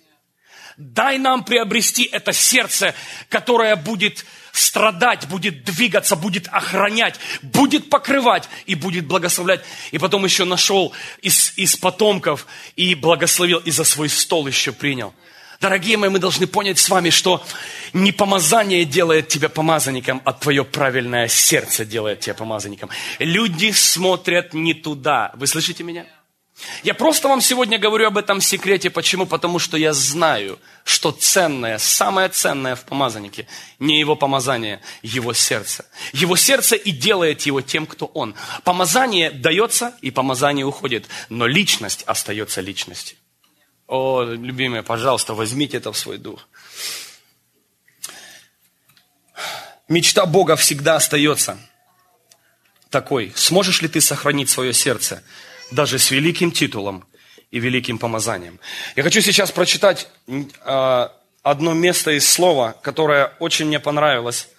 [0.77, 2.93] Дай нам приобрести это сердце,
[3.29, 9.61] которое будет страдать, будет двигаться, будет охранять, будет покрывать и будет благословлять.
[9.91, 15.13] И потом еще нашел из, из потомков и благословил, и за свой стол еще принял.
[15.61, 17.43] Дорогие мои, мы должны понять с вами, что
[17.93, 22.89] не помазание делает тебя помазанником, а твое правильное сердце делает тебя помазанником.
[23.19, 25.31] Люди смотрят не туда.
[25.35, 26.05] Вы слышите меня?
[26.83, 28.89] Я просто вам сегодня говорю об этом секрете.
[28.89, 29.25] Почему?
[29.25, 33.47] Потому что я знаю, что ценное, самое ценное в помазаннике
[33.79, 35.85] не его помазание, его сердце.
[36.13, 38.35] Его сердце и делает его тем, кто он.
[38.63, 43.17] Помазание дается, и помазание уходит, но личность остается личностью.
[43.87, 46.47] О, любимые, пожалуйста, возьмите это в свой дух.
[49.87, 51.59] Мечта Бога всегда остается
[52.89, 53.33] такой.
[53.35, 55.21] Сможешь ли ты сохранить свое сердце?
[55.71, 57.05] Даже с великим титулом
[57.51, 58.59] и великим помазанием.
[58.95, 61.09] Я хочу сейчас прочитать э,
[61.43, 64.49] одно место из слова, которое очень мне понравилось.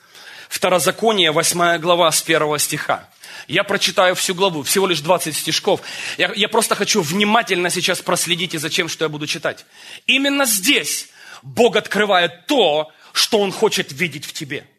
[0.48, 3.08] Второзаконие, 8 глава, с 1 стиха.
[3.48, 5.80] Я прочитаю всю главу, всего лишь 20 стишков.
[6.18, 9.66] Я, я просто хочу внимательно сейчас проследить и зачем, что я буду читать.
[10.06, 11.08] Именно здесь
[11.42, 14.66] Бог открывает то, что Он хочет видеть в тебе–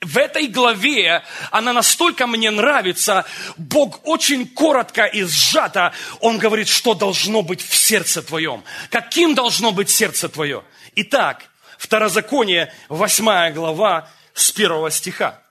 [0.00, 3.24] в этой главе, она настолько мне нравится,
[3.56, 8.64] Бог очень коротко и сжато, Он говорит, что должно быть в сердце твоем.
[8.90, 10.62] Каким должно быть сердце твое?
[10.94, 11.44] Итак,
[11.78, 15.42] Второзаконие, 8 глава, с первого стиха.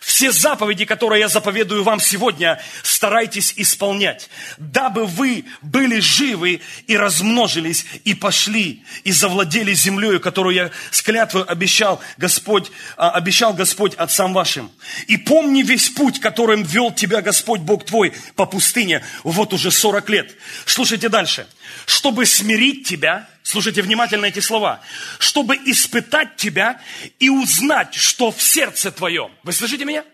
[0.00, 7.84] Все заповеди, которые я заповедую вам сегодня, старайтесь исполнять, дабы вы были живы и размножились,
[8.04, 14.32] и пошли, и завладели землею, которую я с клятвой обещал Господь, а, обещал Господь отцам
[14.32, 14.70] вашим.
[15.06, 20.08] И помни весь путь, которым вел тебя Господь Бог твой по пустыне вот уже 40
[20.08, 20.34] лет.
[20.66, 21.46] Слушайте дальше.
[21.86, 24.82] Чтобы смирить тебя, Слушайте внимательно эти слова.
[25.18, 26.82] Чтобы испытать тебя
[27.18, 29.32] и узнать, что в сердце твоем.
[29.42, 30.04] Вы слышите меня?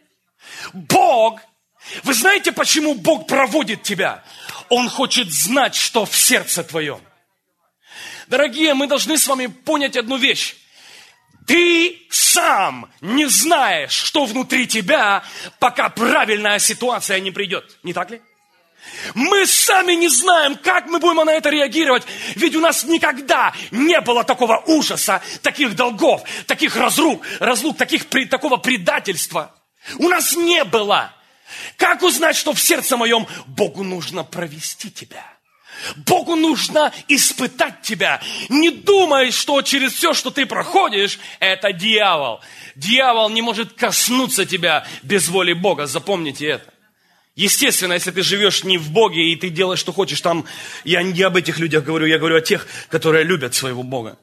[0.73, 1.40] Бог,
[2.05, 4.23] вы знаете, почему Бог проводит тебя?
[4.69, 7.01] Он хочет знать, что в сердце твоем.
[8.29, 10.55] Дорогие, мы должны с вами понять одну вещь.
[11.45, 15.25] Ты сам не знаешь, что внутри тебя,
[15.59, 17.79] пока правильная ситуация не придет.
[17.83, 18.23] Не так ли?
[19.14, 22.04] Мы сами не знаем, как мы будем на это реагировать,
[22.35, 28.57] ведь у нас никогда не было такого ужаса, таких долгов, таких разрук, разлук, таких, такого
[28.57, 29.54] предательства.
[29.98, 31.12] У нас не было.
[31.76, 35.24] Как узнать, что в сердце моем Богу нужно провести тебя?
[35.96, 38.20] Богу нужно испытать тебя.
[38.48, 42.40] Не думай, что через все, что ты проходишь, это дьявол.
[42.76, 45.87] Дьявол не может коснуться тебя без воли Бога.
[45.87, 46.74] Запомните это.
[47.35, 50.47] Естественно, если ты живешь не в Боге и ты делаешь, что хочешь, там
[50.85, 54.18] я не об этих людях говорю, я говорю о тех, которые любят своего Бога.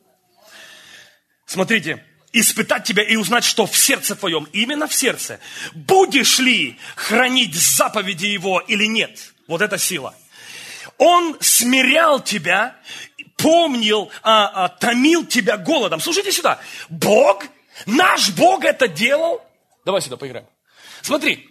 [1.45, 5.41] Смотрите, испытать тебя и узнать, что в сердце твоем, именно в сердце,
[5.74, 9.34] будешь ли хранить заповеди Его или нет.
[9.47, 10.15] Вот эта сила.
[10.97, 12.78] Он смирял тебя,
[13.36, 16.00] помнил, а, а, томил тебя голодом.
[16.00, 16.62] Слушайте сюда.
[16.88, 17.43] Бог,
[17.86, 19.41] наш Бог это делал.
[19.84, 20.47] Давай сюда поиграем.
[21.02, 21.51] Смотри,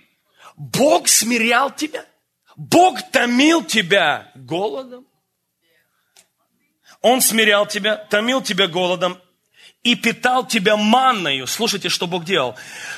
[0.61, 2.05] Бог смирял тебя.
[2.55, 5.07] Бог томил тебя голодом.
[7.01, 9.19] Он смирял тебя, томил тебя голодом
[9.83, 11.47] и питал тебя манною.
[11.47, 12.57] Слушайте, что Бог делал.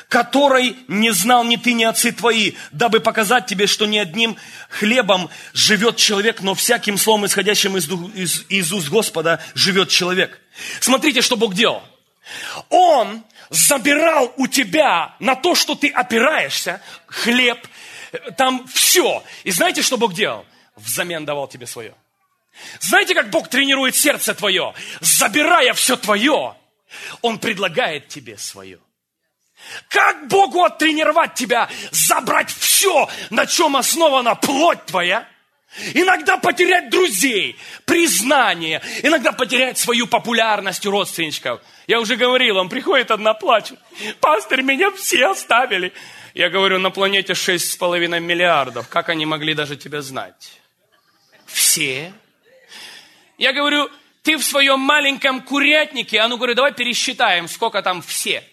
[0.09, 4.37] Которой не знал ни ты, ни отцы твои, дабы показать тебе, что не одним
[4.69, 10.41] хлебом живет человек, но всяким словом, исходящим из, из, из уст Господа, живет человек.
[10.81, 11.85] Смотрите, что Бог делал.
[12.71, 17.59] Он забирал у тебя на то, что ты опираешься, хлеб,
[18.37, 19.23] там все.
[19.45, 20.45] И знаете, что Бог делал?
[20.77, 21.95] Взамен давал тебе свое.
[22.81, 24.75] Знаете, как Бог тренирует сердце твое?
[25.01, 26.57] Забирая все твое,
[27.23, 28.79] Он предлагает тебе свое.
[29.89, 35.29] Как Богу оттренировать тебя, забрать все, на чем основана плоть твоя?
[35.95, 37.57] Иногда потерять друзей,
[37.87, 41.63] признание, иногда потерять свою популярность у родственников.
[41.87, 43.79] Я уже говорил, он приходит одна плачет.
[44.21, 45.93] Пастор, меня все оставили.
[46.35, 48.89] Я говорю, на планете 6,5 миллиардов.
[48.89, 50.61] Как они могли даже тебя знать?
[51.47, 52.13] Все.
[53.39, 53.91] Я говорю,
[54.23, 58.45] ты в своем маленьком курятнике, а ну говорю, давай пересчитаем, сколько там все.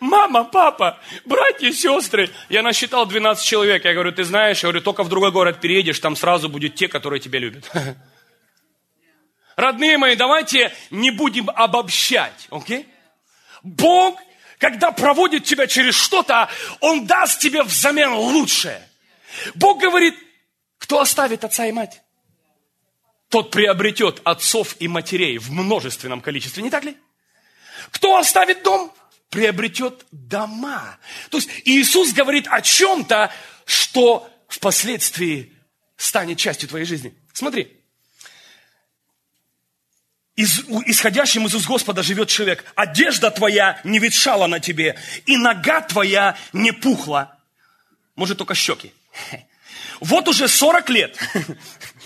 [0.00, 2.30] Мама, папа, братья, сестры.
[2.48, 3.84] Я насчитал 12 человек.
[3.84, 6.88] Я говорю, ты знаешь, я говорю, только в другой город переедешь, там сразу будет те,
[6.88, 7.70] которые тебя любят.
[9.56, 12.86] Родные мои, давайте не будем обобщать, окей?
[13.62, 14.18] Бог,
[14.58, 16.48] когда проводит тебя через что-то,
[16.80, 18.80] Он даст тебе взамен лучшее.
[19.56, 20.14] Бог говорит,
[20.78, 22.00] кто оставит отца и мать?
[23.28, 26.96] Тот приобретет отцов и матерей в множественном количестве, не так ли?
[27.90, 28.92] Кто оставит дом,
[29.30, 30.98] приобретет дома.
[31.30, 33.32] То есть Иисус говорит о чем-то,
[33.66, 35.52] что впоследствии
[35.96, 37.14] станет частью твоей жизни.
[37.32, 37.78] Смотри,
[40.38, 42.64] из, исходящим из уст Господа живет человек.
[42.76, 47.36] Одежда твоя не ветшала на тебе, и нога твоя не пухла.
[48.14, 48.92] Может, только щеки.
[50.00, 51.18] Вот уже 40 лет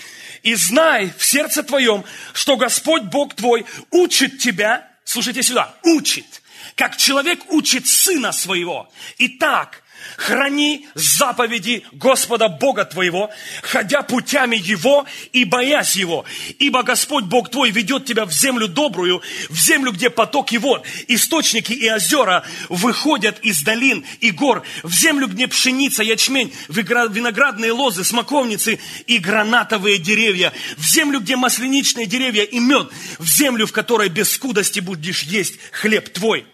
[0.42, 6.42] и знай в сердце твоем, что Господь Бог твой учит тебя, слушайте сюда, учит,
[6.74, 8.90] как человек учит сына своего.
[9.18, 9.81] Итак,
[10.16, 13.30] Храни заповеди Господа Бога твоего,
[13.62, 16.24] ходя путями Его и боясь Его.
[16.58, 21.72] Ибо Господь Бог твой ведет тебя в землю добрую, в землю, где потоки вод, источники
[21.72, 28.78] и озера выходят из долин и гор, в землю, где пшеница, ячмень, виноградные лозы, смоковницы
[29.06, 34.32] и гранатовые деревья, в землю, где масленичные деревья и мед, в землю, в которой без
[34.32, 36.46] скудости будешь есть хлеб твой.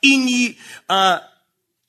[0.00, 1.28] И не а,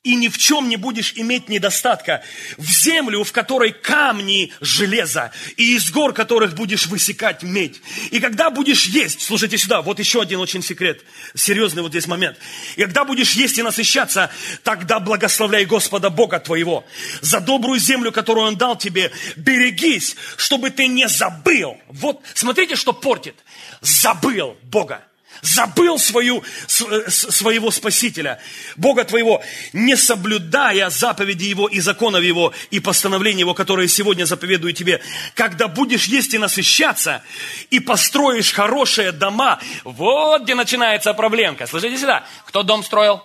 [0.09, 2.23] и ни в чем не будешь иметь недостатка.
[2.57, 7.79] В землю, в которой камни железа, и из гор которых будешь высекать медь.
[8.09, 11.03] И когда будешь есть, слушайте сюда, вот еще один очень секрет,
[11.35, 12.37] серьезный вот здесь момент.
[12.75, 14.31] И когда будешь есть и насыщаться,
[14.63, 16.87] тогда благословляй Господа Бога твоего.
[17.21, 21.77] За добрую землю, которую Он дал тебе, берегись, чтобы ты не забыл.
[21.87, 23.35] Вот, смотрите, что портит.
[23.81, 25.03] Забыл Бога
[25.41, 28.39] забыл свою, своего Спасителя,
[28.75, 29.41] Бога твоего,
[29.73, 35.01] не соблюдая заповеди Его и законов Его и постановления Его, которые сегодня заповедую тебе.
[35.35, 37.23] Когда будешь есть и насыщаться,
[37.69, 41.67] и построишь хорошие дома, вот где начинается проблемка.
[41.67, 43.23] Слышите сюда, кто дом строил?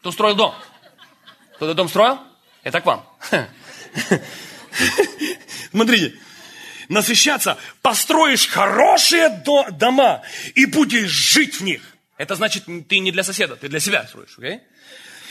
[0.00, 0.54] Кто строил дом?
[1.56, 2.18] Кто-то дом строил?
[2.64, 3.06] Это к вам.
[5.70, 6.14] Смотрите,
[6.88, 9.28] насыщаться, построишь хорошие
[9.72, 10.22] дома
[10.54, 11.82] и будешь жить в них.
[12.16, 14.60] Это значит, ты не для соседа, ты для себя строишь, okay?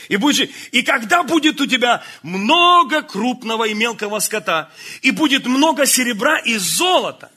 [0.08, 5.86] И, будешь, и когда будет у тебя много крупного и мелкого скота, и будет много
[5.86, 7.30] серебра и золота,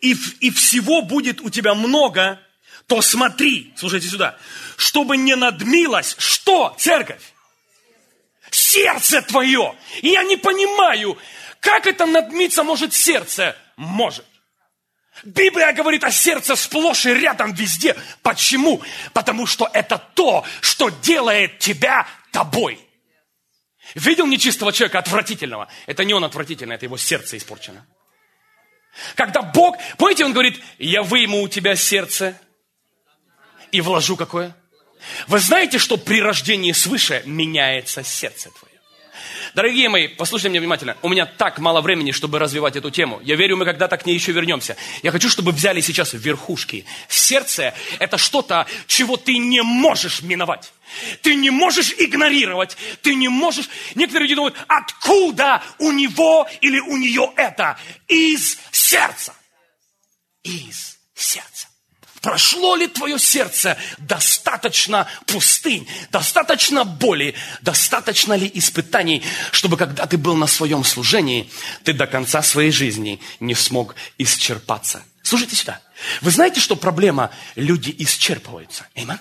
[0.00, 2.40] и, и всего будет у тебя много,
[2.86, 4.36] то смотри, слушайте сюда,
[4.76, 7.22] чтобы не надмилось, что, церковь?
[8.50, 9.74] Сердце твое.
[10.02, 11.16] И я не понимаю,
[11.62, 13.56] как это надмиться может сердце?
[13.76, 14.26] Может.
[15.22, 17.94] Библия говорит о сердце сплошь и рядом везде.
[18.22, 18.82] Почему?
[19.12, 22.80] Потому что это то, что делает тебя тобой.
[23.94, 25.68] Видел нечистого человека отвратительного?
[25.86, 27.86] Это не он отвратительный, это его сердце испорчено.
[29.14, 32.36] Когда Бог, помните, он говорит, я выйму у тебя сердце
[33.70, 34.56] и вложу какое?
[35.28, 38.71] Вы знаете, что при рождении свыше меняется сердце твое?
[39.54, 40.96] Дорогие мои, послушайте меня внимательно.
[41.02, 43.20] У меня так мало времени, чтобы развивать эту тему.
[43.22, 44.76] Я верю, мы когда-то к ней еще вернемся.
[45.02, 46.86] Я хочу, чтобы взяли сейчас верхушки.
[47.08, 50.72] Сердце– это что-то, чего ты не можешь миновать.
[51.22, 53.68] Ты не можешь игнорировать, ты не можешь...
[53.94, 57.78] Некоторые люди думают, откуда у него или у нее это?
[58.08, 59.34] Из сердца.
[60.42, 61.68] Из сердца.
[62.22, 70.36] Прошло ли твое сердце достаточно пустынь, достаточно боли, достаточно ли испытаний, чтобы когда ты был
[70.36, 71.50] на своем служении,
[71.82, 75.02] ты до конца своей жизни не смог исчерпаться?
[75.22, 75.80] Слушайте сюда.
[76.20, 77.32] Вы знаете, что проблема?
[77.56, 78.86] Люди исчерпываются.
[78.94, 79.18] Эйман?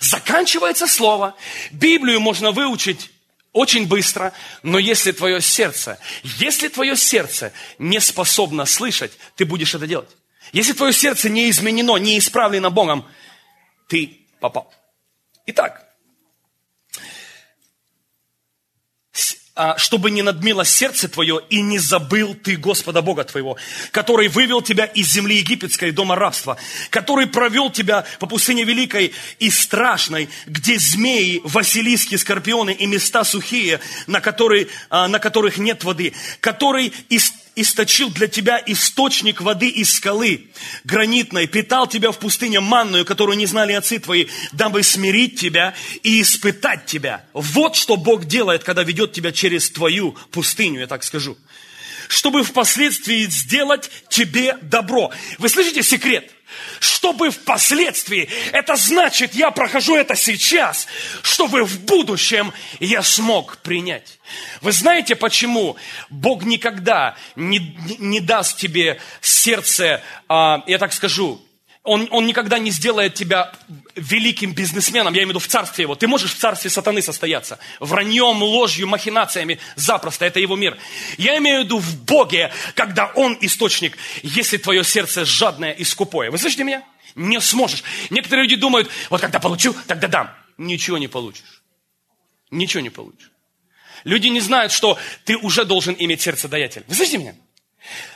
[0.00, 1.36] Заканчивается слово.
[1.70, 3.12] Библию можно выучить
[3.52, 4.32] очень быстро,
[4.64, 6.00] но если твое сердце,
[6.38, 10.10] если твое сердце не способно слышать, ты будешь это делать.
[10.52, 13.06] Если твое сердце не изменено, не исправлено Богом,
[13.88, 14.72] ты попал.
[15.46, 15.88] Итак,
[19.60, 23.56] А, чтобы не надмило сердце твое, и не забыл ты Господа Бога твоего,
[23.90, 26.56] который вывел тебя из земли египетской, дома рабства,
[26.90, 33.80] который провел тебя по пустыне великой и страшной, где змеи, василиски, скорпионы и места сухие,
[34.06, 39.92] на, которые, а, на которых нет воды, который из источил для тебя источник воды из
[39.92, 40.48] скалы
[40.84, 46.22] гранитной, питал тебя в пустыне манную, которую не знали отцы твои, дабы смирить тебя и
[46.22, 47.24] испытать тебя.
[47.32, 51.36] Вот что Бог делает, когда ведет тебя через твою пустыню, я так скажу.
[52.08, 55.12] Чтобы впоследствии сделать тебе добро.
[55.38, 56.32] Вы слышите секрет?
[56.80, 60.86] чтобы впоследствии, это значит, я прохожу это сейчас,
[61.22, 64.18] чтобы в будущем я смог принять.
[64.60, 65.76] Вы знаете, почему
[66.10, 71.40] Бог никогда не, не даст тебе сердце, а, я так скажу,
[71.88, 73.52] он, он никогда не сделает тебя
[73.96, 75.94] великим бизнесменом, я имею в виду в царстве его.
[75.94, 77.58] Ты можешь в царстве сатаны состояться.
[77.80, 80.26] Враньем, ложью, махинациями запросто.
[80.26, 80.76] Это его мир.
[81.16, 86.30] Я имею в виду в Боге, когда Он источник, если твое сердце жадное и скупое.
[86.30, 86.84] Вы слышите меня?
[87.14, 87.82] Не сможешь.
[88.10, 90.30] Некоторые люди думают, вот когда получу, тогда дам.
[90.58, 91.62] Ничего не получишь.
[92.50, 93.30] Ничего не получишь.
[94.04, 96.84] Люди не знают, что ты уже должен иметь сердце даятель.
[96.86, 97.34] Вы слышите меня?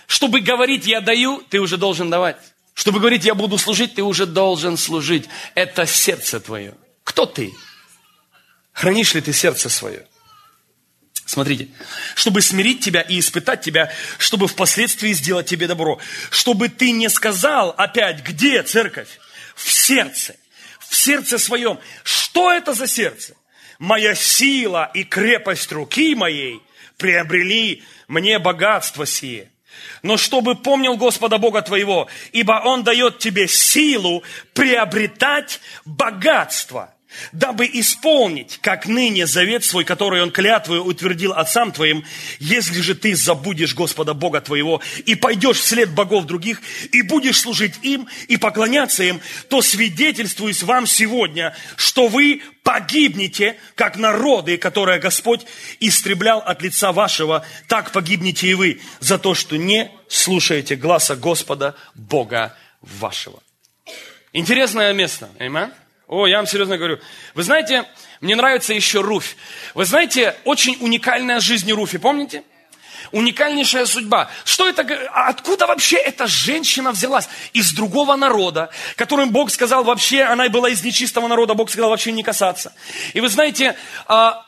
[0.07, 2.52] Чтобы говорить «я даю», ты уже должен давать.
[2.75, 5.29] Чтобы говорить, я буду служить, ты уже должен служить.
[5.55, 6.75] Это сердце твое.
[7.05, 7.53] Кто ты?
[8.73, 10.07] Хранишь ли ты сердце свое?
[11.27, 11.69] Смотрите,
[12.15, 15.99] чтобы смирить тебя и испытать тебя, чтобы впоследствии сделать тебе добро,
[16.31, 19.09] чтобы ты не сказал опять, где церковь?
[19.55, 20.37] В сердце,
[20.81, 21.79] в сердце своем.
[22.03, 23.35] Что это за сердце?
[23.79, 26.61] Моя сила и крепость руки моей
[26.97, 29.52] приобрели мне богатство сие
[30.03, 34.23] но чтобы помнил Господа Бога твоего, ибо Он дает тебе силу
[34.55, 36.92] приобретать богатство
[37.33, 42.05] дабы исполнить, как ныне, завет свой, который он клятвою утвердил отцам твоим,
[42.39, 46.61] если же ты забудешь Господа Бога твоего и пойдешь вслед богов других,
[46.93, 53.97] и будешь служить им и поклоняться им, то свидетельствуюсь вам сегодня, что вы погибнете, как
[53.97, 55.43] народы, которые Господь
[55.81, 61.75] истреблял от лица вашего, так погибнете и вы за то, что не слушаете гласа Господа
[61.95, 63.43] Бога вашего.
[64.33, 65.29] Интересное место.
[65.39, 65.71] Аминь.
[66.13, 66.99] О, я вам серьезно говорю.
[67.33, 67.87] Вы знаете,
[68.21, 69.35] мне нравится еще Руфь.
[69.73, 72.43] Вы знаете, очень уникальная жизнь Руфи, помните?
[73.13, 74.29] Уникальнейшая судьба.
[74.45, 77.31] Что это, откуда вообще эта женщина взялась?
[77.55, 82.13] Из другого народа, которым Бог сказал вообще, она была из нечистого народа, Бог сказал вообще
[82.13, 82.75] не касаться.
[83.15, 83.75] И вы знаете,
[84.07, 84.45] а,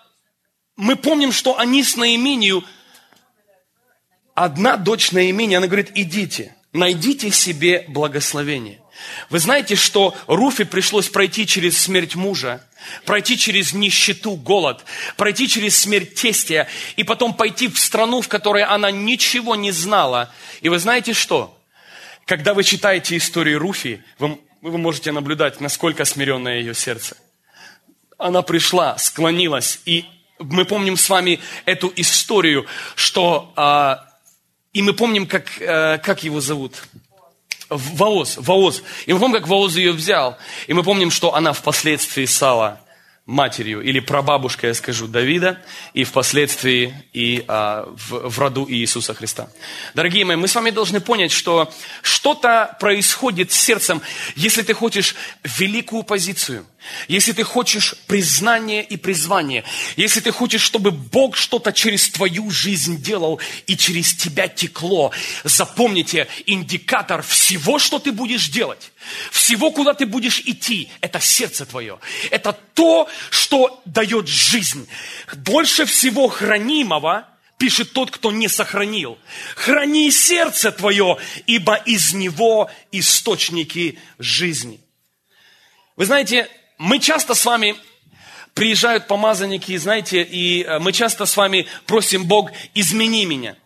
[0.76, 2.62] мы помним, что они с Наименью,
[4.34, 8.83] одна дочь Наимени, она говорит, идите, найдите себе благословение.
[9.30, 12.64] Вы знаете, что Руфи пришлось пройти через смерть мужа,
[13.04, 14.84] пройти через нищету, голод,
[15.16, 20.32] пройти через смерть тестя, и потом пойти в страну, в которой она ничего не знала.
[20.60, 21.58] И вы знаете что?
[22.26, 27.16] Когда вы читаете историю Руфи, вы, вы можете наблюдать, насколько смиренное ее сердце.
[28.16, 30.06] Она пришла, склонилась, и
[30.38, 33.52] мы помним с вами эту историю, что...
[33.56, 34.08] А,
[34.72, 36.82] и мы помним, как, а, как его зовут.
[37.68, 38.82] Вооз, Вооз.
[39.06, 40.36] И мы помним, как Вооз ее взял.
[40.66, 42.80] И мы помним, что она впоследствии стала
[43.26, 45.58] матерью или прабабушкой, я скажу, Давида,
[45.94, 49.48] и впоследствии и а, в, в роду Иисуса Христа.
[49.94, 51.72] Дорогие мои, мы с вами должны понять, что
[52.02, 54.02] что-то происходит с сердцем,
[54.36, 56.66] если ты хочешь великую позицию–
[57.08, 59.64] если ты хочешь признание и призвание,
[59.96, 65.10] если ты хочешь, чтобы Бог что-то через твою жизнь делал и через тебя текло,
[65.44, 68.92] запомните, индикатор всего, что ты будешь делать,
[69.30, 71.98] всего, куда ты будешь идти, это сердце твое.
[72.30, 74.88] Это то, что дает жизнь.
[75.36, 77.28] Больше всего хранимого
[77.58, 79.18] пишет тот, кто не сохранил.
[79.56, 84.80] Храни сердце твое, ибо из него источники жизни.
[85.96, 86.48] Вы знаете,
[86.78, 87.76] мы часто с вами
[88.54, 93.56] приезжают помазанники, знаете, и э, мы часто с вами просим Бог, измени меня.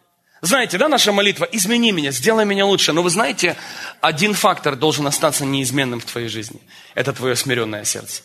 [0.40, 2.92] Знаете, да, наша молитва, измени меня, сделай меня лучше.
[2.92, 3.56] Но вы знаете,
[4.00, 6.60] один фактор должен остаться неизменным в твоей жизни.
[6.94, 8.22] Это твое смиренное сердце.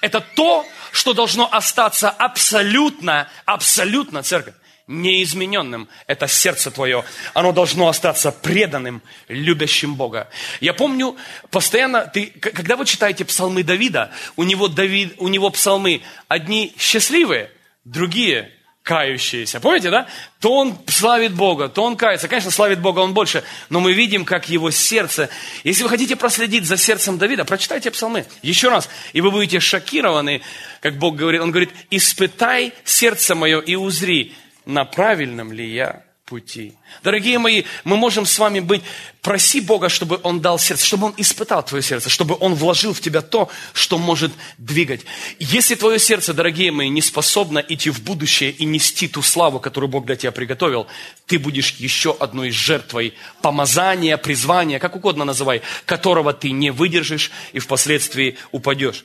[0.00, 4.54] Это то, что должно остаться абсолютно, абсолютно, церковь,
[4.86, 5.88] неизмененным.
[6.06, 7.04] Это сердце твое.
[7.32, 10.28] Оно должно остаться преданным, любящим Бога.
[10.60, 11.16] Я помню,
[11.50, 17.50] постоянно, ты, когда вы читаете псалмы Давида, у него, Давид, у него псалмы одни счастливые,
[17.84, 18.52] другие
[18.84, 19.60] кающиеся.
[19.60, 20.06] Помните, да?
[20.40, 22.28] То он славит Бога, то он кается.
[22.28, 25.30] Конечно, славит Бога он больше, но мы видим, как его сердце...
[25.64, 30.42] Если вы хотите проследить за сердцем Давида, прочитайте псалмы еще раз, и вы будете шокированы,
[30.80, 31.40] как Бог говорит.
[31.40, 34.34] Он говорит, испытай сердце мое и узри,
[34.66, 36.72] на правильном ли я пути.
[37.02, 38.82] Дорогие мои, мы можем с вами быть,
[39.20, 43.00] проси Бога, чтобы Он дал сердце, чтобы Он испытал твое сердце, чтобы Он вложил в
[43.00, 45.02] тебя то, что может двигать.
[45.38, 49.90] Если твое сердце, дорогие мои, не способно идти в будущее и нести ту славу, которую
[49.90, 50.86] Бог для тебя приготовил,
[51.26, 53.12] ты будешь еще одной жертвой
[53.42, 59.04] помазания, призвания, как угодно называй, которого ты не выдержишь и впоследствии упадешь.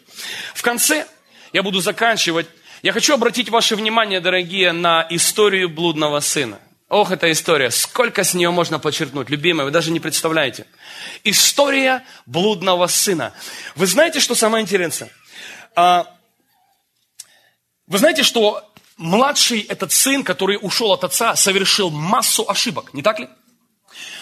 [0.55, 1.05] В конце
[1.51, 2.47] я буду заканчивать.
[2.82, 6.59] Я хочу обратить ваше внимание, дорогие, на историю блудного сына.
[6.90, 7.70] Ох, эта история.
[7.70, 9.30] Сколько с нее можно подчеркнуть.
[9.30, 10.66] Любимые, вы даже не представляете.
[11.24, 13.32] История блудного сына.
[13.76, 15.12] Вы знаете, что самое интересное?
[15.76, 16.08] А,
[17.86, 18.68] вы знаете, что
[18.98, 23.30] младший этот сын, который ушел от отца, совершил массу ошибок, не так ли?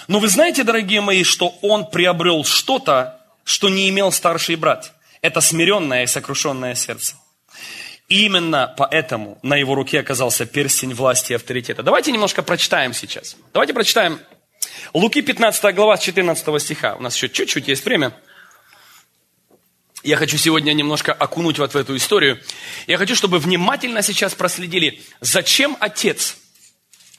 [0.10, 4.94] Но вы знаете, дорогие мои, что он приобрел что-то, что не имел старший брат.
[5.22, 7.16] Это смиренное и сокрушенное сердце.
[8.08, 11.84] Именно поэтому на его руке оказался перстень власти и авторитета.
[11.84, 13.36] Давайте немножко прочитаем сейчас.
[13.54, 14.20] Давайте прочитаем
[14.94, 16.96] Луки 15 глава с 14 стиха.
[16.96, 18.14] У нас еще чуть-чуть есть время.
[20.04, 22.40] Я хочу сегодня немножко окунуть вот в эту историю.
[22.86, 26.38] Я хочу, чтобы внимательно сейчас проследили, зачем отец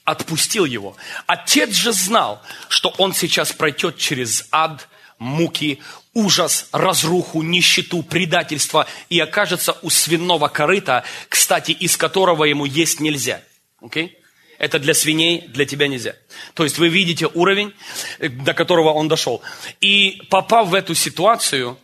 [0.04, 0.96] отпустил его.
[1.26, 5.82] Отец же знал, что он сейчас пройдет через ад, муки,
[6.18, 13.40] ужас, разруху, нищету, предательство и окажется у свиного корыта, кстати, из которого ему есть нельзя.
[13.80, 14.10] Okay?
[14.58, 16.16] Это для свиней, для тебя нельзя.
[16.54, 17.72] То есть вы видите уровень,
[18.18, 19.40] до которого он дошел.
[19.80, 21.78] И попав в эту ситуацию,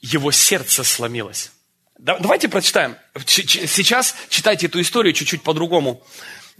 [0.00, 1.50] его сердце сломилось.
[1.98, 2.96] Давайте прочитаем.
[3.26, 6.02] Сейчас читайте эту историю чуть-чуть по-другому.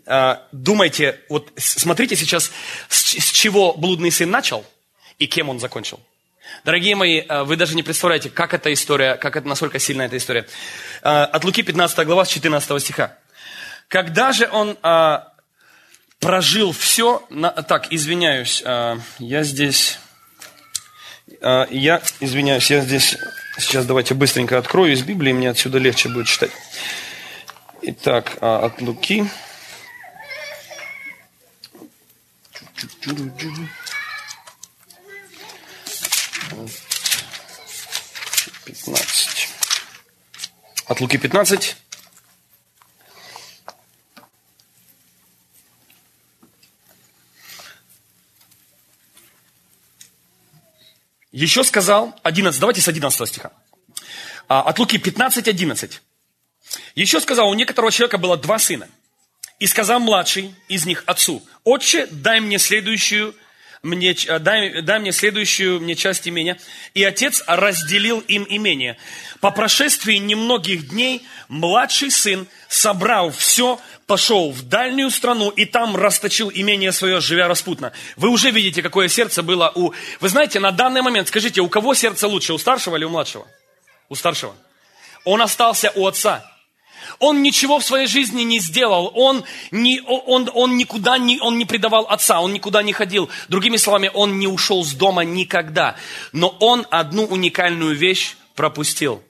[0.07, 2.51] А, думайте, вот смотрите сейчас,
[2.88, 4.66] с чего блудный сын начал
[5.18, 6.01] и кем он закончил.
[6.64, 10.18] Дорогие мои, э, вы даже не представляете, как эта история, как это, насколько сильна эта
[10.18, 10.46] история.
[11.02, 13.16] Э, от Луки 15 глава с 14 стиха.
[13.88, 15.32] Когда же он а,
[16.20, 17.26] прожил все,
[17.66, 19.98] так, извиняюсь, я здесь,
[21.40, 23.16] я, извиняюсь, я здесь,
[23.58, 26.52] сейчас давайте быстренько открою из Библии, мне отсюда легче будет читать.
[27.82, 29.28] Итак, от Луки.
[38.64, 39.48] 15.
[40.86, 41.76] От Луки 15.
[51.32, 53.53] Еще сказал, 11, давайте с 11 стиха.
[54.48, 56.03] А, от Луки 15, 11.
[56.96, 58.88] Еще сказал, у некоторого человека было два сына.
[59.61, 63.34] И сказал младший из них отцу, отче, дай мне следующую
[63.83, 66.59] мне, э, дай, дай мне следующую мне часть имения.
[66.93, 68.99] И отец разделил им имение.
[69.41, 76.51] По прошествии немногих дней младший сын, собрал все, пошел в дальнюю страну и там расточил
[76.53, 77.93] имение свое, живя распутно.
[78.16, 79.95] Вы уже видите, какое сердце было у...
[80.20, 83.47] Вы знаете, на данный момент, скажите, у кого сердце лучше, у старшего или у младшего?
[84.09, 84.55] У старшего.
[85.24, 86.45] Он остался у отца.
[87.18, 89.12] Он ничего в своей жизни не сделал.
[89.14, 93.28] Он, не, он, он никуда не, он не предавал отца, он никуда не ходил.
[93.48, 95.96] Другими словами, он не ушел с дома никогда.
[96.32, 99.22] Но он одну уникальную вещь пропустил.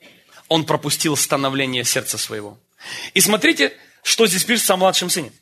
[0.48, 2.58] Он пропустил становление сердца своего.
[3.14, 5.32] И смотрите, что здесь пишется о младшем сыне.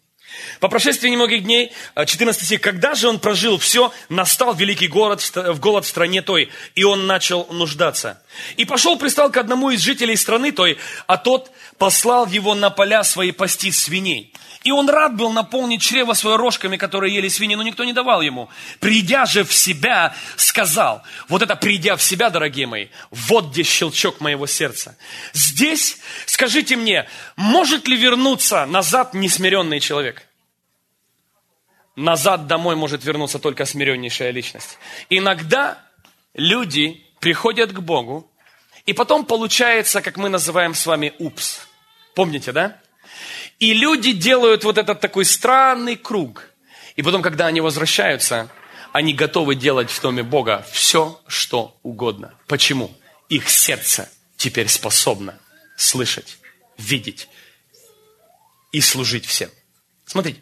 [0.60, 5.20] По прошествии немногих дней, 14 э, стих, когда же он прожил все, настал великий город,
[5.20, 8.22] в голод в стране той, и он начал нуждаться.
[8.56, 13.04] И пошел, пристал к одному из жителей страны той, а тот послал его на поля
[13.04, 14.32] свои пасти свиней.
[14.64, 18.22] И он рад был наполнить чрево свое рожками, которые ели свиньи, но никто не давал
[18.22, 18.48] ему.
[18.80, 24.20] Придя же в себя, сказал, вот это придя в себя, дорогие мои, вот где щелчок
[24.20, 24.96] моего сердца.
[25.32, 30.24] Здесь, скажите мне, может ли вернуться назад несмиренный человек?
[31.94, 34.78] Назад домой может вернуться только смиреннейшая личность.
[35.08, 35.78] Иногда
[36.34, 38.30] люди приходят к Богу,
[38.86, 41.60] и потом получается, как мы называем с вами, упс.
[42.14, 42.80] Помните, да?
[43.58, 46.50] И люди делают вот этот такой странный круг.
[46.96, 48.48] И потом, когда они возвращаются,
[48.92, 52.34] они готовы делать в доме Бога все, что угодно.
[52.46, 52.90] Почему?
[53.28, 55.38] Их сердце теперь способно
[55.76, 56.38] слышать,
[56.78, 57.28] видеть
[58.72, 59.50] и служить всем.
[60.06, 60.40] Смотрите.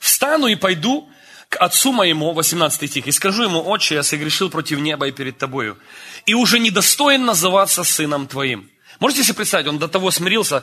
[0.00, 1.08] «Встану и пойду
[1.56, 5.76] отцу моему», 18 стих, «и скажу ему, отче, я согрешил против неба и перед тобою,
[6.24, 8.70] и уже недостоин называться сыном твоим».
[8.98, 10.62] Можете себе представить, он до того смирился,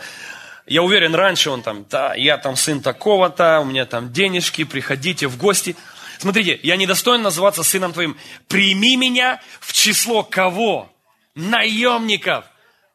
[0.65, 5.27] я уверен, раньше он там, да, я там сын такого-то, у меня там денежки, приходите
[5.27, 5.75] в гости.
[6.19, 8.17] Смотрите, я недостоин называться сыном твоим.
[8.47, 10.89] Прими меня в число кого?
[11.35, 12.45] Наемников.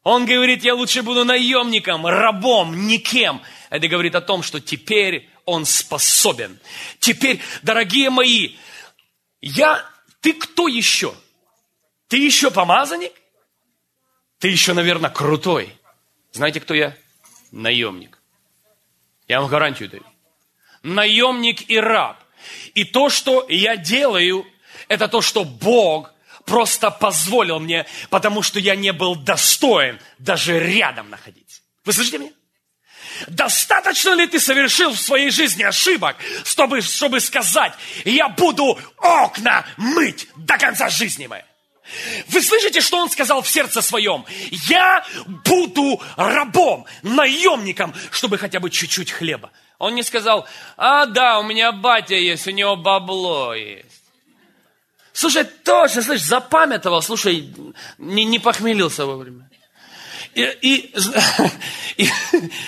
[0.03, 3.43] Он говорит, я лучше буду наемником, рабом, никем.
[3.69, 6.59] Это говорит о том, что теперь он способен.
[7.01, 8.57] Теперь, дорогие мои,
[9.41, 9.85] я,
[10.21, 11.15] ты кто еще?
[12.09, 13.13] Ты еще помазанник?
[14.39, 15.75] Ты еще, наверное, крутой.
[16.33, 16.95] Знаете, кто я?
[17.51, 18.19] Наемник.
[19.27, 20.05] Я вам гарантию даю.
[20.83, 22.23] Наемник и раб.
[22.75, 24.47] И то, что я делаю,
[24.89, 26.13] это то, что Бог
[26.45, 31.63] просто позволил мне, потому что я не был достоин даже рядом находиться.
[31.87, 32.33] Вы слышите меня?
[33.27, 37.73] Достаточно ли ты совершил в своей жизни ошибок, чтобы, чтобы сказать,
[38.05, 41.45] я буду окна мыть до конца жизни моей?
[42.29, 44.25] Вы слышите, что он сказал в сердце своем?
[44.51, 45.05] Я
[45.45, 49.51] буду рабом, наемником, чтобы хотя бы чуть-чуть хлеба.
[49.79, 50.47] Он не сказал,
[50.77, 53.87] а да, у меня батя есть, у него бабло есть.
[55.13, 57.53] Слушай, точно, слышь, запамятовал, слушай,
[57.97, 59.48] не, не похмелился вовремя.
[60.39, 60.95] И, и,
[62.05, 62.09] и,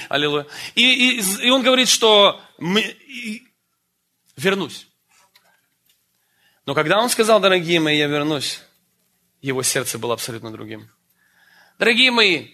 [0.08, 0.46] аллилуйя.
[0.74, 3.46] И, и, и он говорит, что мы, и,
[4.36, 4.88] вернусь.
[6.66, 8.60] Но когда он сказал, дорогие мои, я вернусь,
[9.40, 10.90] его сердце было абсолютно другим.
[11.78, 12.48] Дорогие мои,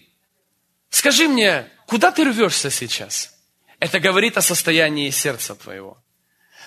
[0.91, 3.35] скажи мне, куда ты рвешься сейчас?
[3.81, 5.99] Это говорит о состоянии сердца твоего.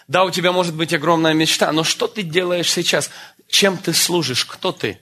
[0.08, 3.12] Да, у тебя может быть огромная мечта, но что ты делаешь сейчас?
[3.48, 4.46] Чем ты служишь?
[4.46, 5.00] Кто ты?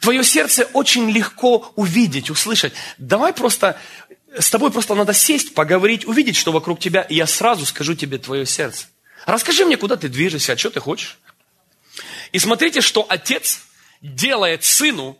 [0.00, 2.72] Твое сердце очень легко увидеть, услышать.
[2.98, 3.78] Давай просто,
[4.38, 8.18] с тобой просто надо сесть, поговорить, увидеть, что вокруг тебя, и я сразу скажу тебе
[8.18, 8.86] твое сердце.
[9.26, 11.18] Расскажи мне, куда ты движешься, а что ты хочешь.
[12.32, 13.62] И смотрите, что отец
[14.00, 15.18] делает сыну,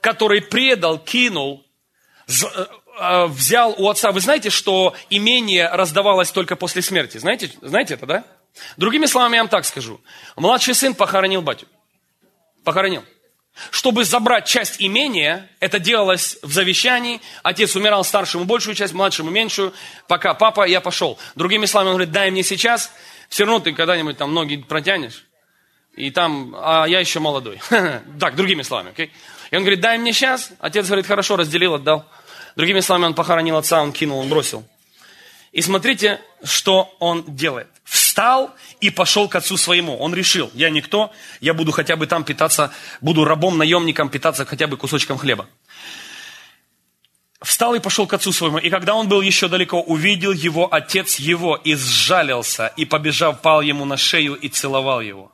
[0.00, 1.64] который предал, кинул,
[2.26, 2.32] э,
[3.00, 4.12] э, взял у отца.
[4.12, 7.18] Вы знаете, что имение раздавалось только после смерти?
[7.18, 8.24] Знаете, знаете это, да?
[8.76, 10.00] Другими словами, я вам так скажу.
[10.36, 11.66] Младший сын похоронил батю.
[12.64, 13.04] Похоронил.
[13.70, 17.20] Чтобы забрать часть имения, это делалось в завещании.
[17.42, 19.72] Отец умирал старшему большую часть, младшему меньшую.
[20.06, 21.18] Пока папа, я пошел.
[21.34, 22.92] Другими словами, он говорит, дай мне сейчас,
[23.28, 25.24] все равно ты когда-нибудь там ноги протянешь.
[25.96, 27.60] И там, а я еще молодой.
[28.20, 29.12] Так, другими словами, окей?
[29.50, 30.50] И он говорит, дай мне сейчас.
[30.60, 32.04] Отец говорит, хорошо, разделил, отдал.
[32.56, 34.64] Другими словами, он похоронил отца, он кинул, он бросил.
[35.52, 37.68] И смотрите, что он делает.
[38.18, 39.96] Встал и пошел к отцу своему.
[39.96, 44.76] Он решил, я никто, я буду хотя бы там питаться, буду рабом-наемником питаться хотя бы
[44.76, 45.46] кусочком хлеба.
[47.40, 48.58] Встал и пошел к отцу своему.
[48.58, 53.60] И когда он был еще далеко, увидел его отец его и сжалился, и побежав, пал
[53.60, 55.30] ему на шею и целовал его.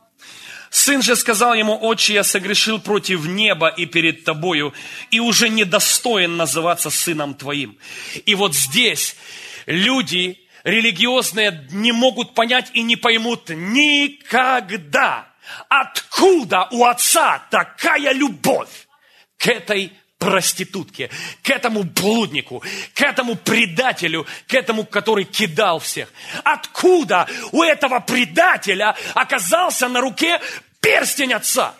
[0.68, 4.74] Сын же сказал ему, отче, я согрешил против неба и перед тобою,
[5.10, 7.78] и уже недостоин называться сыном твоим.
[8.26, 9.16] И вот здесь
[9.64, 15.28] люди религиозные не могут понять и не поймут никогда,
[15.68, 18.88] откуда у отца такая любовь
[19.36, 21.10] к этой проститутке,
[21.42, 22.62] к этому блуднику,
[22.94, 26.10] к этому предателю, к этому, который кидал всех.
[26.44, 30.40] Откуда у этого предателя оказался на руке
[30.80, 31.74] перстень отца.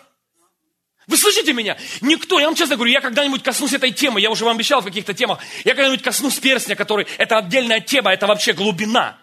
[1.07, 1.77] Вы слышите меня?
[2.01, 4.85] Никто, я вам честно говорю, я когда-нибудь коснусь этой темы, я уже вам обещал в
[4.85, 9.17] каких-то темах, я когда-нибудь коснусь перстня, который, это отдельная тема, это вообще глубина.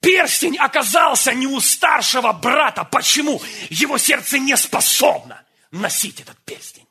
[0.00, 2.84] Перстень оказался не у старшего брата.
[2.84, 3.40] Почему?
[3.70, 6.86] Его сердце не способно носить этот перстень.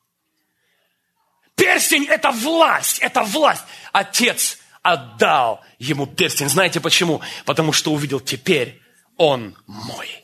[1.56, 3.64] Перстень– это власть, это власть.
[3.92, 6.50] Отец отдал ему перстень.
[6.50, 7.22] Знаете почему?
[7.46, 8.82] Потому что увидел, теперь
[9.18, 10.23] он мой.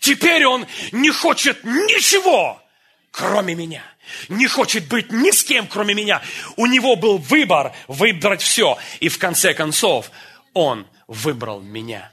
[0.00, 2.62] Теперь он не хочет ничего,
[3.10, 3.82] кроме меня.
[4.28, 6.22] Не хочет быть ни с кем, кроме меня.
[6.56, 8.78] У него был выбор выбрать все.
[9.00, 10.10] И в конце концов
[10.52, 12.12] он выбрал меня.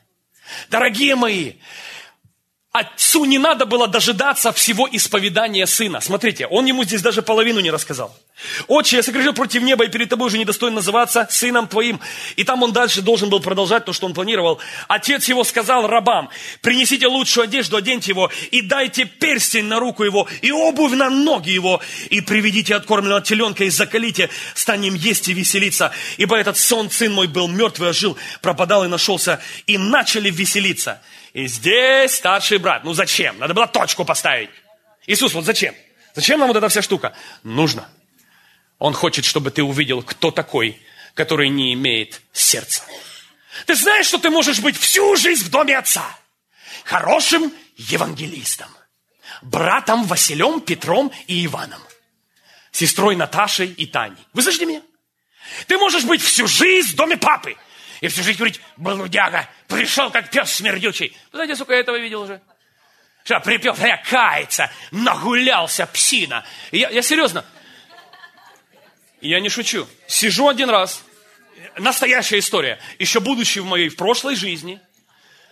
[0.70, 1.54] Дорогие мои,
[2.72, 6.02] Отцу не надо было дожидаться всего исповедания сына.
[6.02, 8.16] Смотрите, он ему здесь даже половину не рассказал.
[8.68, 12.00] Отче, я согрешил против неба, и перед тобой уже недостоин называться сыном твоим.
[12.36, 14.60] И там он дальше должен был продолжать то, что он планировал.
[14.88, 16.30] Отец его сказал рабам,
[16.62, 21.50] принесите лучшую одежду, оденьте его, и дайте перстень на руку его, и обувь на ноги
[21.50, 25.92] его, и приведите откормленного теленка, и закалите, станем есть и веселиться.
[26.18, 31.02] Ибо этот сон, сын мой, был мертвый, а жил, пропадал и нашелся, и начали веселиться.
[31.34, 32.84] И здесь старший брат.
[32.84, 33.38] Ну зачем?
[33.38, 34.50] Надо было точку поставить.
[35.08, 35.76] Иисус, вот зачем?
[36.16, 37.14] Зачем нам вот эта вся штука?
[37.44, 37.88] Нужно.
[38.80, 40.82] Он хочет, чтобы ты увидел, кто такой,
[41.14, 42.84] который не имеет сердца.
[43.66, 46.18] Ты знаешь, что ты можешь быть всю жизнь в доме отца.
[46.86, 48.70] Хорошим евангелистом.
[49.42, 51.82] Братом Василем, Петром и Иваном.
[52.72, 54.18] Сестрой Наташей и Таней.
[54.34, 54.82] Вы слышите меня?
[55.68, 57.58] Ты можешь быть всю жизнь в доме папы.
[58.02, 61.16] И всю жизнь говорить, блудяга, пришел как пес смердючий.
[61.32, 62.42] Вы знаете, сколько я этого видел уже?
[63.26, 66.46] Что, припел, я кается, нагулялся, псина.
[66.72, 67.44] Я, я серьезно.
[69.22, 69.88] Я не шучу.
[70.08, 71.04] Сижу один раз.
[71.78, 72.80] Настоящая история.
[73.00, 74.80] Еще будучи в моей в прошлой жизни,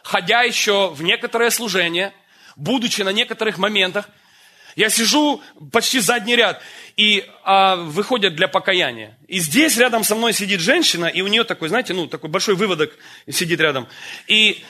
[0.03, 2.13] ходя еще в некоторое служение,
[2.55, 4.09] будучи на некоторых моментах,
[4.75, 5.41] я сижу
[5.71, 6.61] почти задний ряд,
[6.95, 9.17] и а, выходят для покаяния.
[9.27, 12.55] И здесь рядом со мной сидит женщина, и у нее такой, знаете, ну, такой большой
[12.55, 12.91] выводок
[13.27, 13.87] сидит рядом.
[14.27, 14.63] И,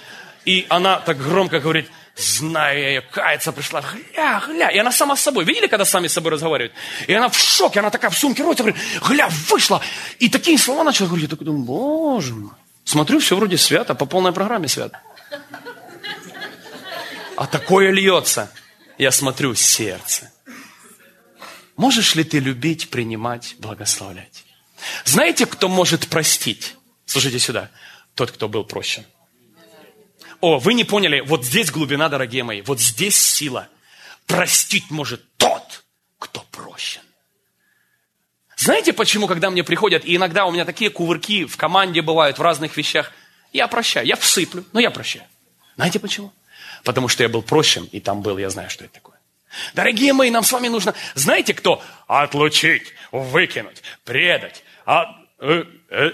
[0.46, 4.70] и она так громко говорит, знаю я ее, кается пришла, гля, гля.
[4.70, 5.46] И она сама с собой.
[5.46, 6.74] Видели, когда сами с собой разговаривают?
[7.08, 9.82] И она в шоке, она такая в сумке роется, говорит, гля, вышла.
[10.20, 11.26] И такие слова начала говорить.
[11.26, 12.52] Я такой думаю, боже мой.
[12.84, 15.00] Смотрю, все вроде свято, по полной программе свято.
[17.36, 18.52] А такое льется
[18.98, 20.32] я смотрю сердце.
[21.76, 24.44] Можешь ли ты любить, принимать, благословлять?
[25.06, 26.76] Знаете, кто может простить?
[27.06, 27.70] Слушайте сюда.
[28.16, 29.06] Тот, кто был прощен.
[30.40, 33.68] О, вы не поняли, вот здесь глубина, дорогие мои, вот здесь сила.
[34.28, 35.84] Простить может тот,
[36.20, 37.02] кто прощен.
[38.56, 42.42] Знаете, почему, когда мне приходят, и иногда у меня такие кувырки в команде бывают в
[42.42, 43.12] разных вещах,
[43.54, 45.26] я прощаю, я всыплю, но я прощаю.
[45.76, 46.34] Знаете почему?
[46.84, 49.20] Потому что я был прощен, и там был, я знаю, что это такое.
[49.74, 51.82] Дорогие мои, нам с вами нужно, знаете кто?
[52.08, 54.64] Отлучить, выкинуть, предать.
[54.86, 56.12] А, э, э.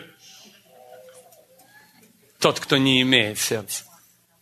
[2.40, 3.86] Тот, кто не имеет сердца.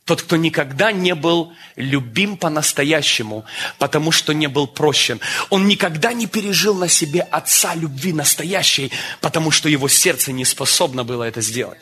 [0.06, 3.46] Тот, кто никогда не был любим по-настоящему,
[3.78, 5.22] потому что не был прощен.
[5.50, 8.92] Он никогда не пережил на себе отца любви настоящей,
[9.22, 11.80] потому что его сердце не способно было это сделать.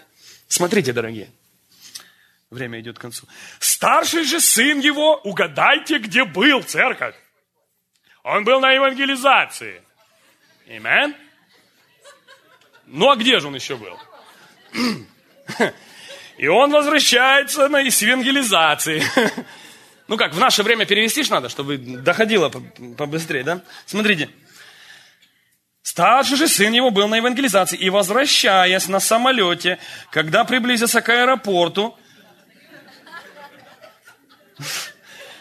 [0.48, 1.30] Смотрите, дорогие.
[2.50, 3.28] Время идет к концу.
[3.60, 7.16] Старший же сын его, угадайте, где был церковь.
[8.24, 9.82] Он был на евангелизации.
[10.68, 11.16] Амен.
[12.86, 13.98] Ну а где же он еще был?
[16.40, 19.04] И он возвращается на евангелизации.
[20.08, 22.50] Ну как, в наше время перевести ж надо, чтобы доходило
[22.98, 23.62] побыстрее, да?
[23.86, 24.28] Смотрите.
[25.84, 29.78] Старший же сын его был на евангелизации, и возвращаясь на самолете,
[30.10, 31.96] когда приблизился к аэропорту,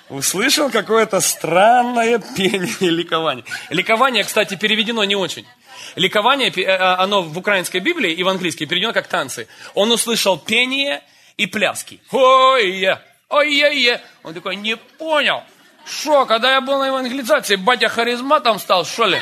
[0.09, 3.45] услышал какое-то странное пение ликование.
[3.71, 5.47] Ликование, кстати, переведено не очень.
[5.97, 9.49] Ликование, э, оно в украинской Библии и в английской переведено как танцы.
[9.75, 11.03] Он услышал пение
[11.37, 12.01] и пляски.
[12.11, 14.01] Ой-е, ой-е-е.
[14.23, 15.43] Он такой, не понял.
[15.87, 19.19] Что, когда я был на евангелизации, батя харизматом стал, что ли?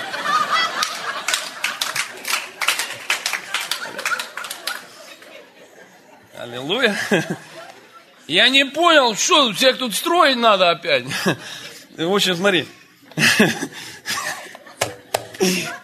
[6.39, 6.97] Аллилуйя.
[8.26, 11.04] Я не понял, что всех тут строить надо опять.
[11.96, 12.66] В общем, смотри.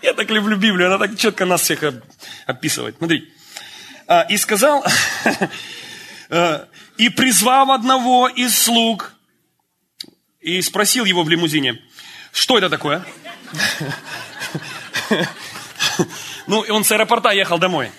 [0.02, 1.84] Я так люблю Библию, она так четко нас всех
[2.46, 2.96] описывает.
[2.98, 3.32] Смотри.
[4.08, 4.84] А, и сказал,
[6.30, 6.66] а,
[6.96, 9.14] и призвав одного из слуг,
[10.40, 11.80] и спросил его в лимузине,
[12.32, 13.04] что это такое?
[16.48, 17.92] Ну, он с аэропорта ехал домой.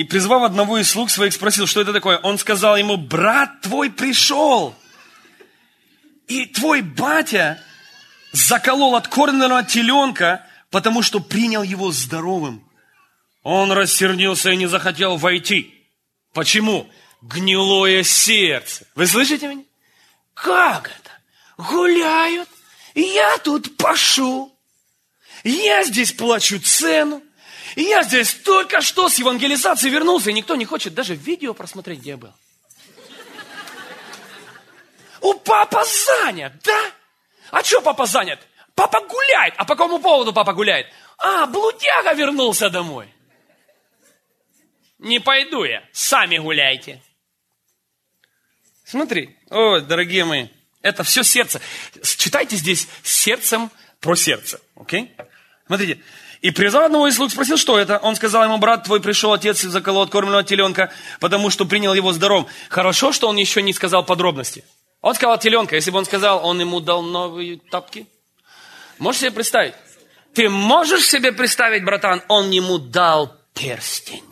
[0.00, 2.16] И призвав одного из слуг своих, спросил, что это такое.
[2.16, 4.74] Он сказал ему, брат твой пришел.
[6.26, 7.62] И твой батя
[8.32, 12.66] заколол откормленного теленка, потому что принял его здоровым.
[13.42, 15.74] Он рассердился и не захотел войти.
[16.32, 16.88] Почему?
[17.20, 18.86] Гнилое сердце.
[18.94, 19.64] Вы слышите меня?
[20.32, 21.10] Как это?
[21.58, 22.48] Гуляют,
[22.94, 24.50] я тут пашу.
[25.44, 27.22] Я здесь плачу цену.
[27.76, 32.00] И я здесь только что с евангелизации вернулся, и никто не хочет даже видео просмотреть,
[32.00, 32.32] где я был.
[35.20, 36.92] У папа занят, да?
[37.50, 38.40] А что папа занят?
[38.74, 39.54] Папа гуляет.
[39.56, 40.86] А по какому поводу папа гуляет?
[41.18, 43.12] А, блудяга вернулся домой.
[44.98, 47.02] Не пойду я, сами гуляйте.
[48.84, 50.48] Смотри, о, дорогие мои,
[50.82, 51.60] это все сердце.
[52.02, 55.14] Читайте здесь сердцем про сердце, окей?
[55.70, 56.00] Смотрите,
[56.40, 57.98] и призвал одного из слуг, спросил, что это.
[57.98, 62.48] Он сказал ему, брат твой пришел, отец заколол откормленного теленка, потому что принял его здоровым.
[62.68, 64.64] Хорошо, что он еще не сказал подробности.
[65.00, 65.76] Он сказал теленка.
[65.76, 68.08] Если бы он сказал, он ему дал новые тапки.
[68.98, 69.74] Можешь себе представить?
[70.34, 74.24] Ты можешь себе представить, братан, он ему дал перстень,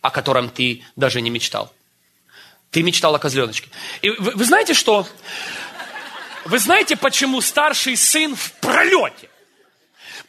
[0.00, 1.70] о котором ты даже не мечтал.
[2.70, 3.68] Ты мечтал о козленочке.
[4.00, 5.06] И вы, вы знаете, что?
[6.46, 9.28] Вы знаете, почему старший сын в пролете?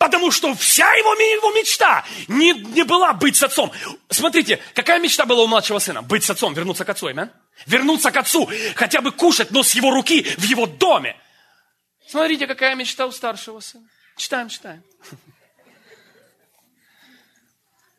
[0.03, 3.71] Потому что вся его, его мечта не, не была быть с отцом.
[4.09, 6.01] Смотрите, какая мечта была у младшего сына?
[6.01, 7.31] Быть с отцом, вернуться к отцу, имя?
[7.67, 11.15] Вернуться к отцу, хотя бы кушать, но с его руки в его доме.
[12.05, 13.87] Смотрите, какая мечта у старшего сына.
[14.17, 14.83] Читаем, читаем.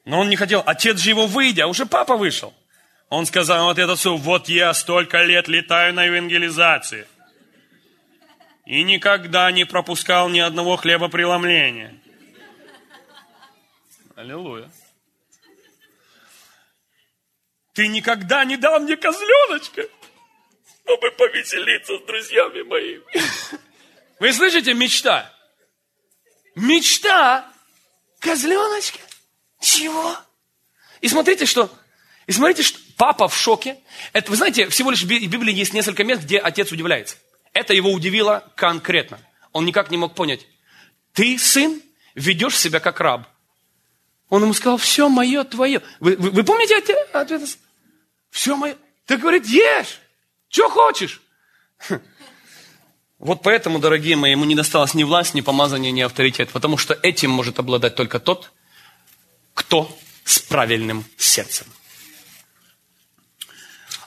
[0.04, 0.62] Но он не хотел.
[0.66, 2.52] Отец же его выйдя, уже папа вышел.
[3.08, 7.06] Он сказал вот это все, вот я столько лет летаю на евангелизации.
[8.66, 12.00] И никогда не пропускал ни одного хлебопреломления.
[14.16, 14.70] Аллилуйя.
[17.74, 19.82] Ты никогда не дал мне козленочка,
[20.84, 23.02] чтобы повеселиться с друзьями моими.
[24.20, 25.30] Вы слышите, мечта?
[26.54, 27.52] Мечта
[28.20, 29.00] козленочка.
[29.60, 30.16] Чего?
[31.00, 31.68] И смотрите, что
[32.26, 33.78] и смотрите, что папа в шоке.
[34.12, 37.16] Это, вы знаете, всего лишь в Библии есть несколько мест, где отец удивляется.
[37.54, 39.18] Это его удивило конкретно.
[39.52, 40.46] Он никак не мог понять.
[41.12, 41.80] Ты, сын,
[42.14, 43.28] ведешь себя как раб.
[44.28, 45.80] Он ему сказал, все мое, твое.
[46.00, 47.58] Вы, вы, вы помните ответ?
[48.30, 48.76] Все мое.
[49.06, 50.00] Ты, говорит, ешь.
[50.48, 51.22] Что хочешь?
[53.20, 56.50] Вот поэтому, дорогие мои, ему не досталось ни власть, ни помазание, ни авторитет.
[56.50, 58.50] Потому что этим может обладать только тот,
[59.54, 61.66] кто с правильным сердцем.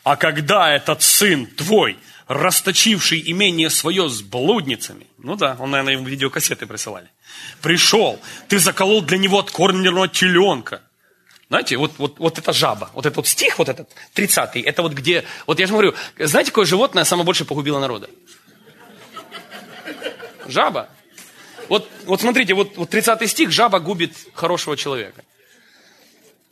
[0.07, 1.97] А когда этот сын твой,
[2.29, 7.09] расточивший имение свое с блудницами, ну да, он, наверное, им видеокассеты присылали,
[7.61, 10.81] пришел, ты заколол для него откормленного теленка.
[11.49, 14.93] Знаете, вот, вот, вот это жаба, вот этот вот стих, вот этот, 30-й, это вот
[14.93, 18.09] где, вот я же говорю, знаете, какое животное самое больше погубило народа?
[20.47, 20.87] Жаба.
[21.67, 25.25] Вот, вот смотрите, вот, вот 30 стих, жаба губит хорошего человека.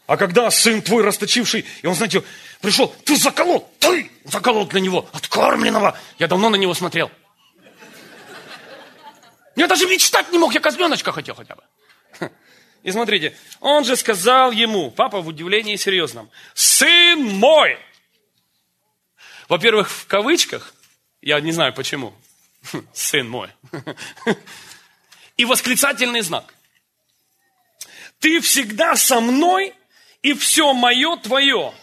[0.08, 2.22] А когда сын твой расточивший, и он, знаете,
[2.62, 5.98] пришел, ты заколол, ты заколол для него, откормленного.
[6.20, 7.12] Я давно на него смотрел.
[9.56, 11.64] Я даже мечтать не мог, я козленочка хотел хотя бы.
[12.84, 17.80] И смотрите, он же сказал ему, папа в удивлении серьезном, сын мой.
[19.50, 20.74] Во-первых, в кавычках,
[21.22, 22.14] я не знаю почему,
[22.94, 23.50] сын мой.
[25.38, 26.54] И восклицательный знак.
[28.20, 29.74] Ты всегда со мной,
[30.22, 31.74] и все мое твое.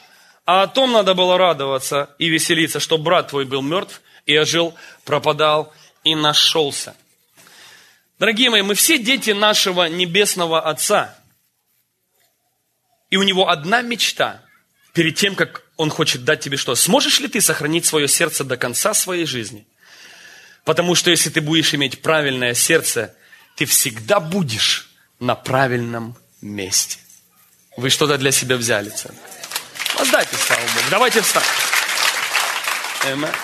[0.44, 4.74] А о том надо было радоваться и веселиться, что брат твой был мертв и ожил,
[5.04, 5.72] пропадал
[6.04, 6.96] и нашелся.
[8.18, 11.16] Дорогие мои, мы все дети нашего небесного Отца.
[13.10, 14.42] И у него одна мечта
[14.92, 16.74] перед тем, как он хочет дать тебе что.
[16.74, 19.66] Сможешь ли ты сохранить свое сердце до конца своей жизни?
[20.64, 23.14] Потому что если ты будешь иметь правильное сердце,
[23.56, 26.98] ты всегда будешь на правильном месте.
[27.76, 29.41] Вы что-то для себя взяли, церковь.
[29.98, 30.86] Воздайте слава Богу.
[30.90, 31.46] Давайте встанем.
[33.04, 33.34] Amen.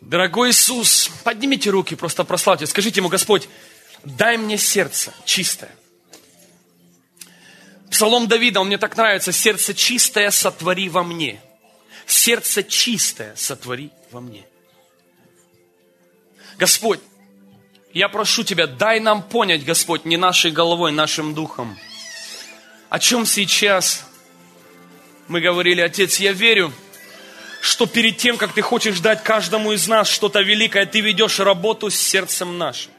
[0.00, 2.66] Дорогой Иисус, поднимите руки, просто прославьте.
[2.66, 3.48] Скажите ему, Господь,
[4.04, 5.74] дай мне сердце чистое.
[7.90, 9.32] Псалом Давида, он мне так нравится.
[9.32, 11.40] Сердце чистое сотвори во мне.
[12.06, 14.44] Сердце чистое сотвори во мне.
[16.58, 17.00] Господь,
[17.92, 21.78] я прошу Тебя, дай нам понять, Господь, не нашей головой, нашим духом–
[22.88, 24.05] о чем сейчас
[25.28, 26.72] мы говорили, Отец, я верю,
[27.60, 31.90] что перед тем, как Ты хочешь дать каждому из нас что-то великое, Ты ведешь работу
[31.90, 32.92] с сердцем нашим.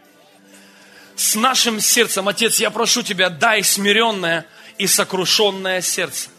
[1.15, 4.45] С нашим сердцем, Отец, я прошу Тебя, дай смиренное
[4.77, 6.29] и сокрушенное сердце.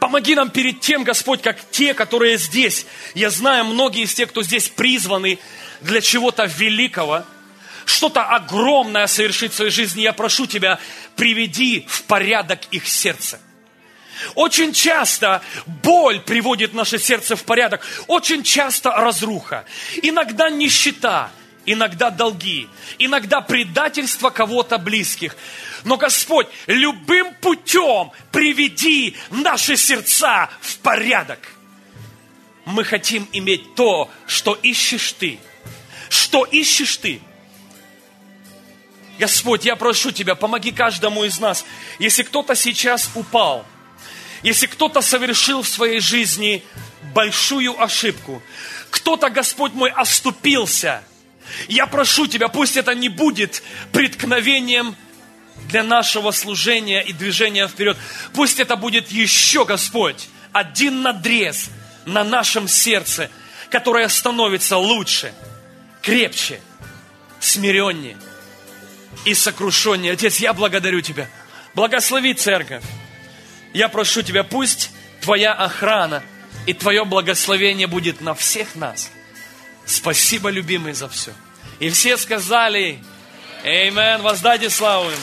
[0.00, 2.86] Помоги нам перед тем, Господь, как те, которые здесь.
[3.14, 5.38] Я знаю, многие из тех, кто здесь призваны
[5.80, 7.24] для чего-то великого–
[7.84, 10.78] что-то огромное совершить в своей жизни, я прошу Тебя,
[11.16, 13.40] приведи в порядок их сердце.
[14.34, 17.84] Очень часто боль приводит наше сердце в порядок.
[18.06, 19.64] Очень часто разруха.
[20.02, 21.30] Иногда нищета,
[21.66, 22.68] иногда долги,
[22.98, 25.36] иногда предательство кого-то близких.
[25.84, 31.38] Но, Господь, любым путем приведи наши сердца в порядок.
[32.64, 35.38] Мы хотим иметь то, что ищешь Ты.
[36.08, 37.20] Что ищешь Ты–
[39.22, 41.64] Господь, я прошу Тебя, помоги каждому из нас.
[41.98, 43.64] Если кто-то сейчас упал,
[44.42, 46.64] если кто-то совершил в своей жизни
[47.14, 48.42] большую ошибку,
[48.90, 51.02] кто-то, Господь мой, оступился,
[51.68, 53.62] я прошу Тебя, пусть это не будет
[53.92, 54.96] преткновением
[55.68, 57.96] для нашего служения и движения вперед.
[58.34, 61.70] Пусть это будет еще, Господь, один надрез
[62.04, 63.30] на нашем сердце,
[63.70, 65.32] которое становится лучше,
[66.02, 66.60] крепче,
[67.40, 68.16] смиреннее–
[69.24, 70.12] и сокрушение.
[70.12, 71.28] Отец, я благодарю Тебя.
[71.74, 72.82] Благослови церковь.
[73.72, 76.22] Я прошу Тебя, пусть Твоя охрана
[76.66, 79.10] и Твое благословение будет на всех нас.
[79.86, 81.32] Спасибо, любимый, за все.
[81.80, 83.02] И все сказали,
[83.64, 85.18] Аминь, воздайте славу Ему.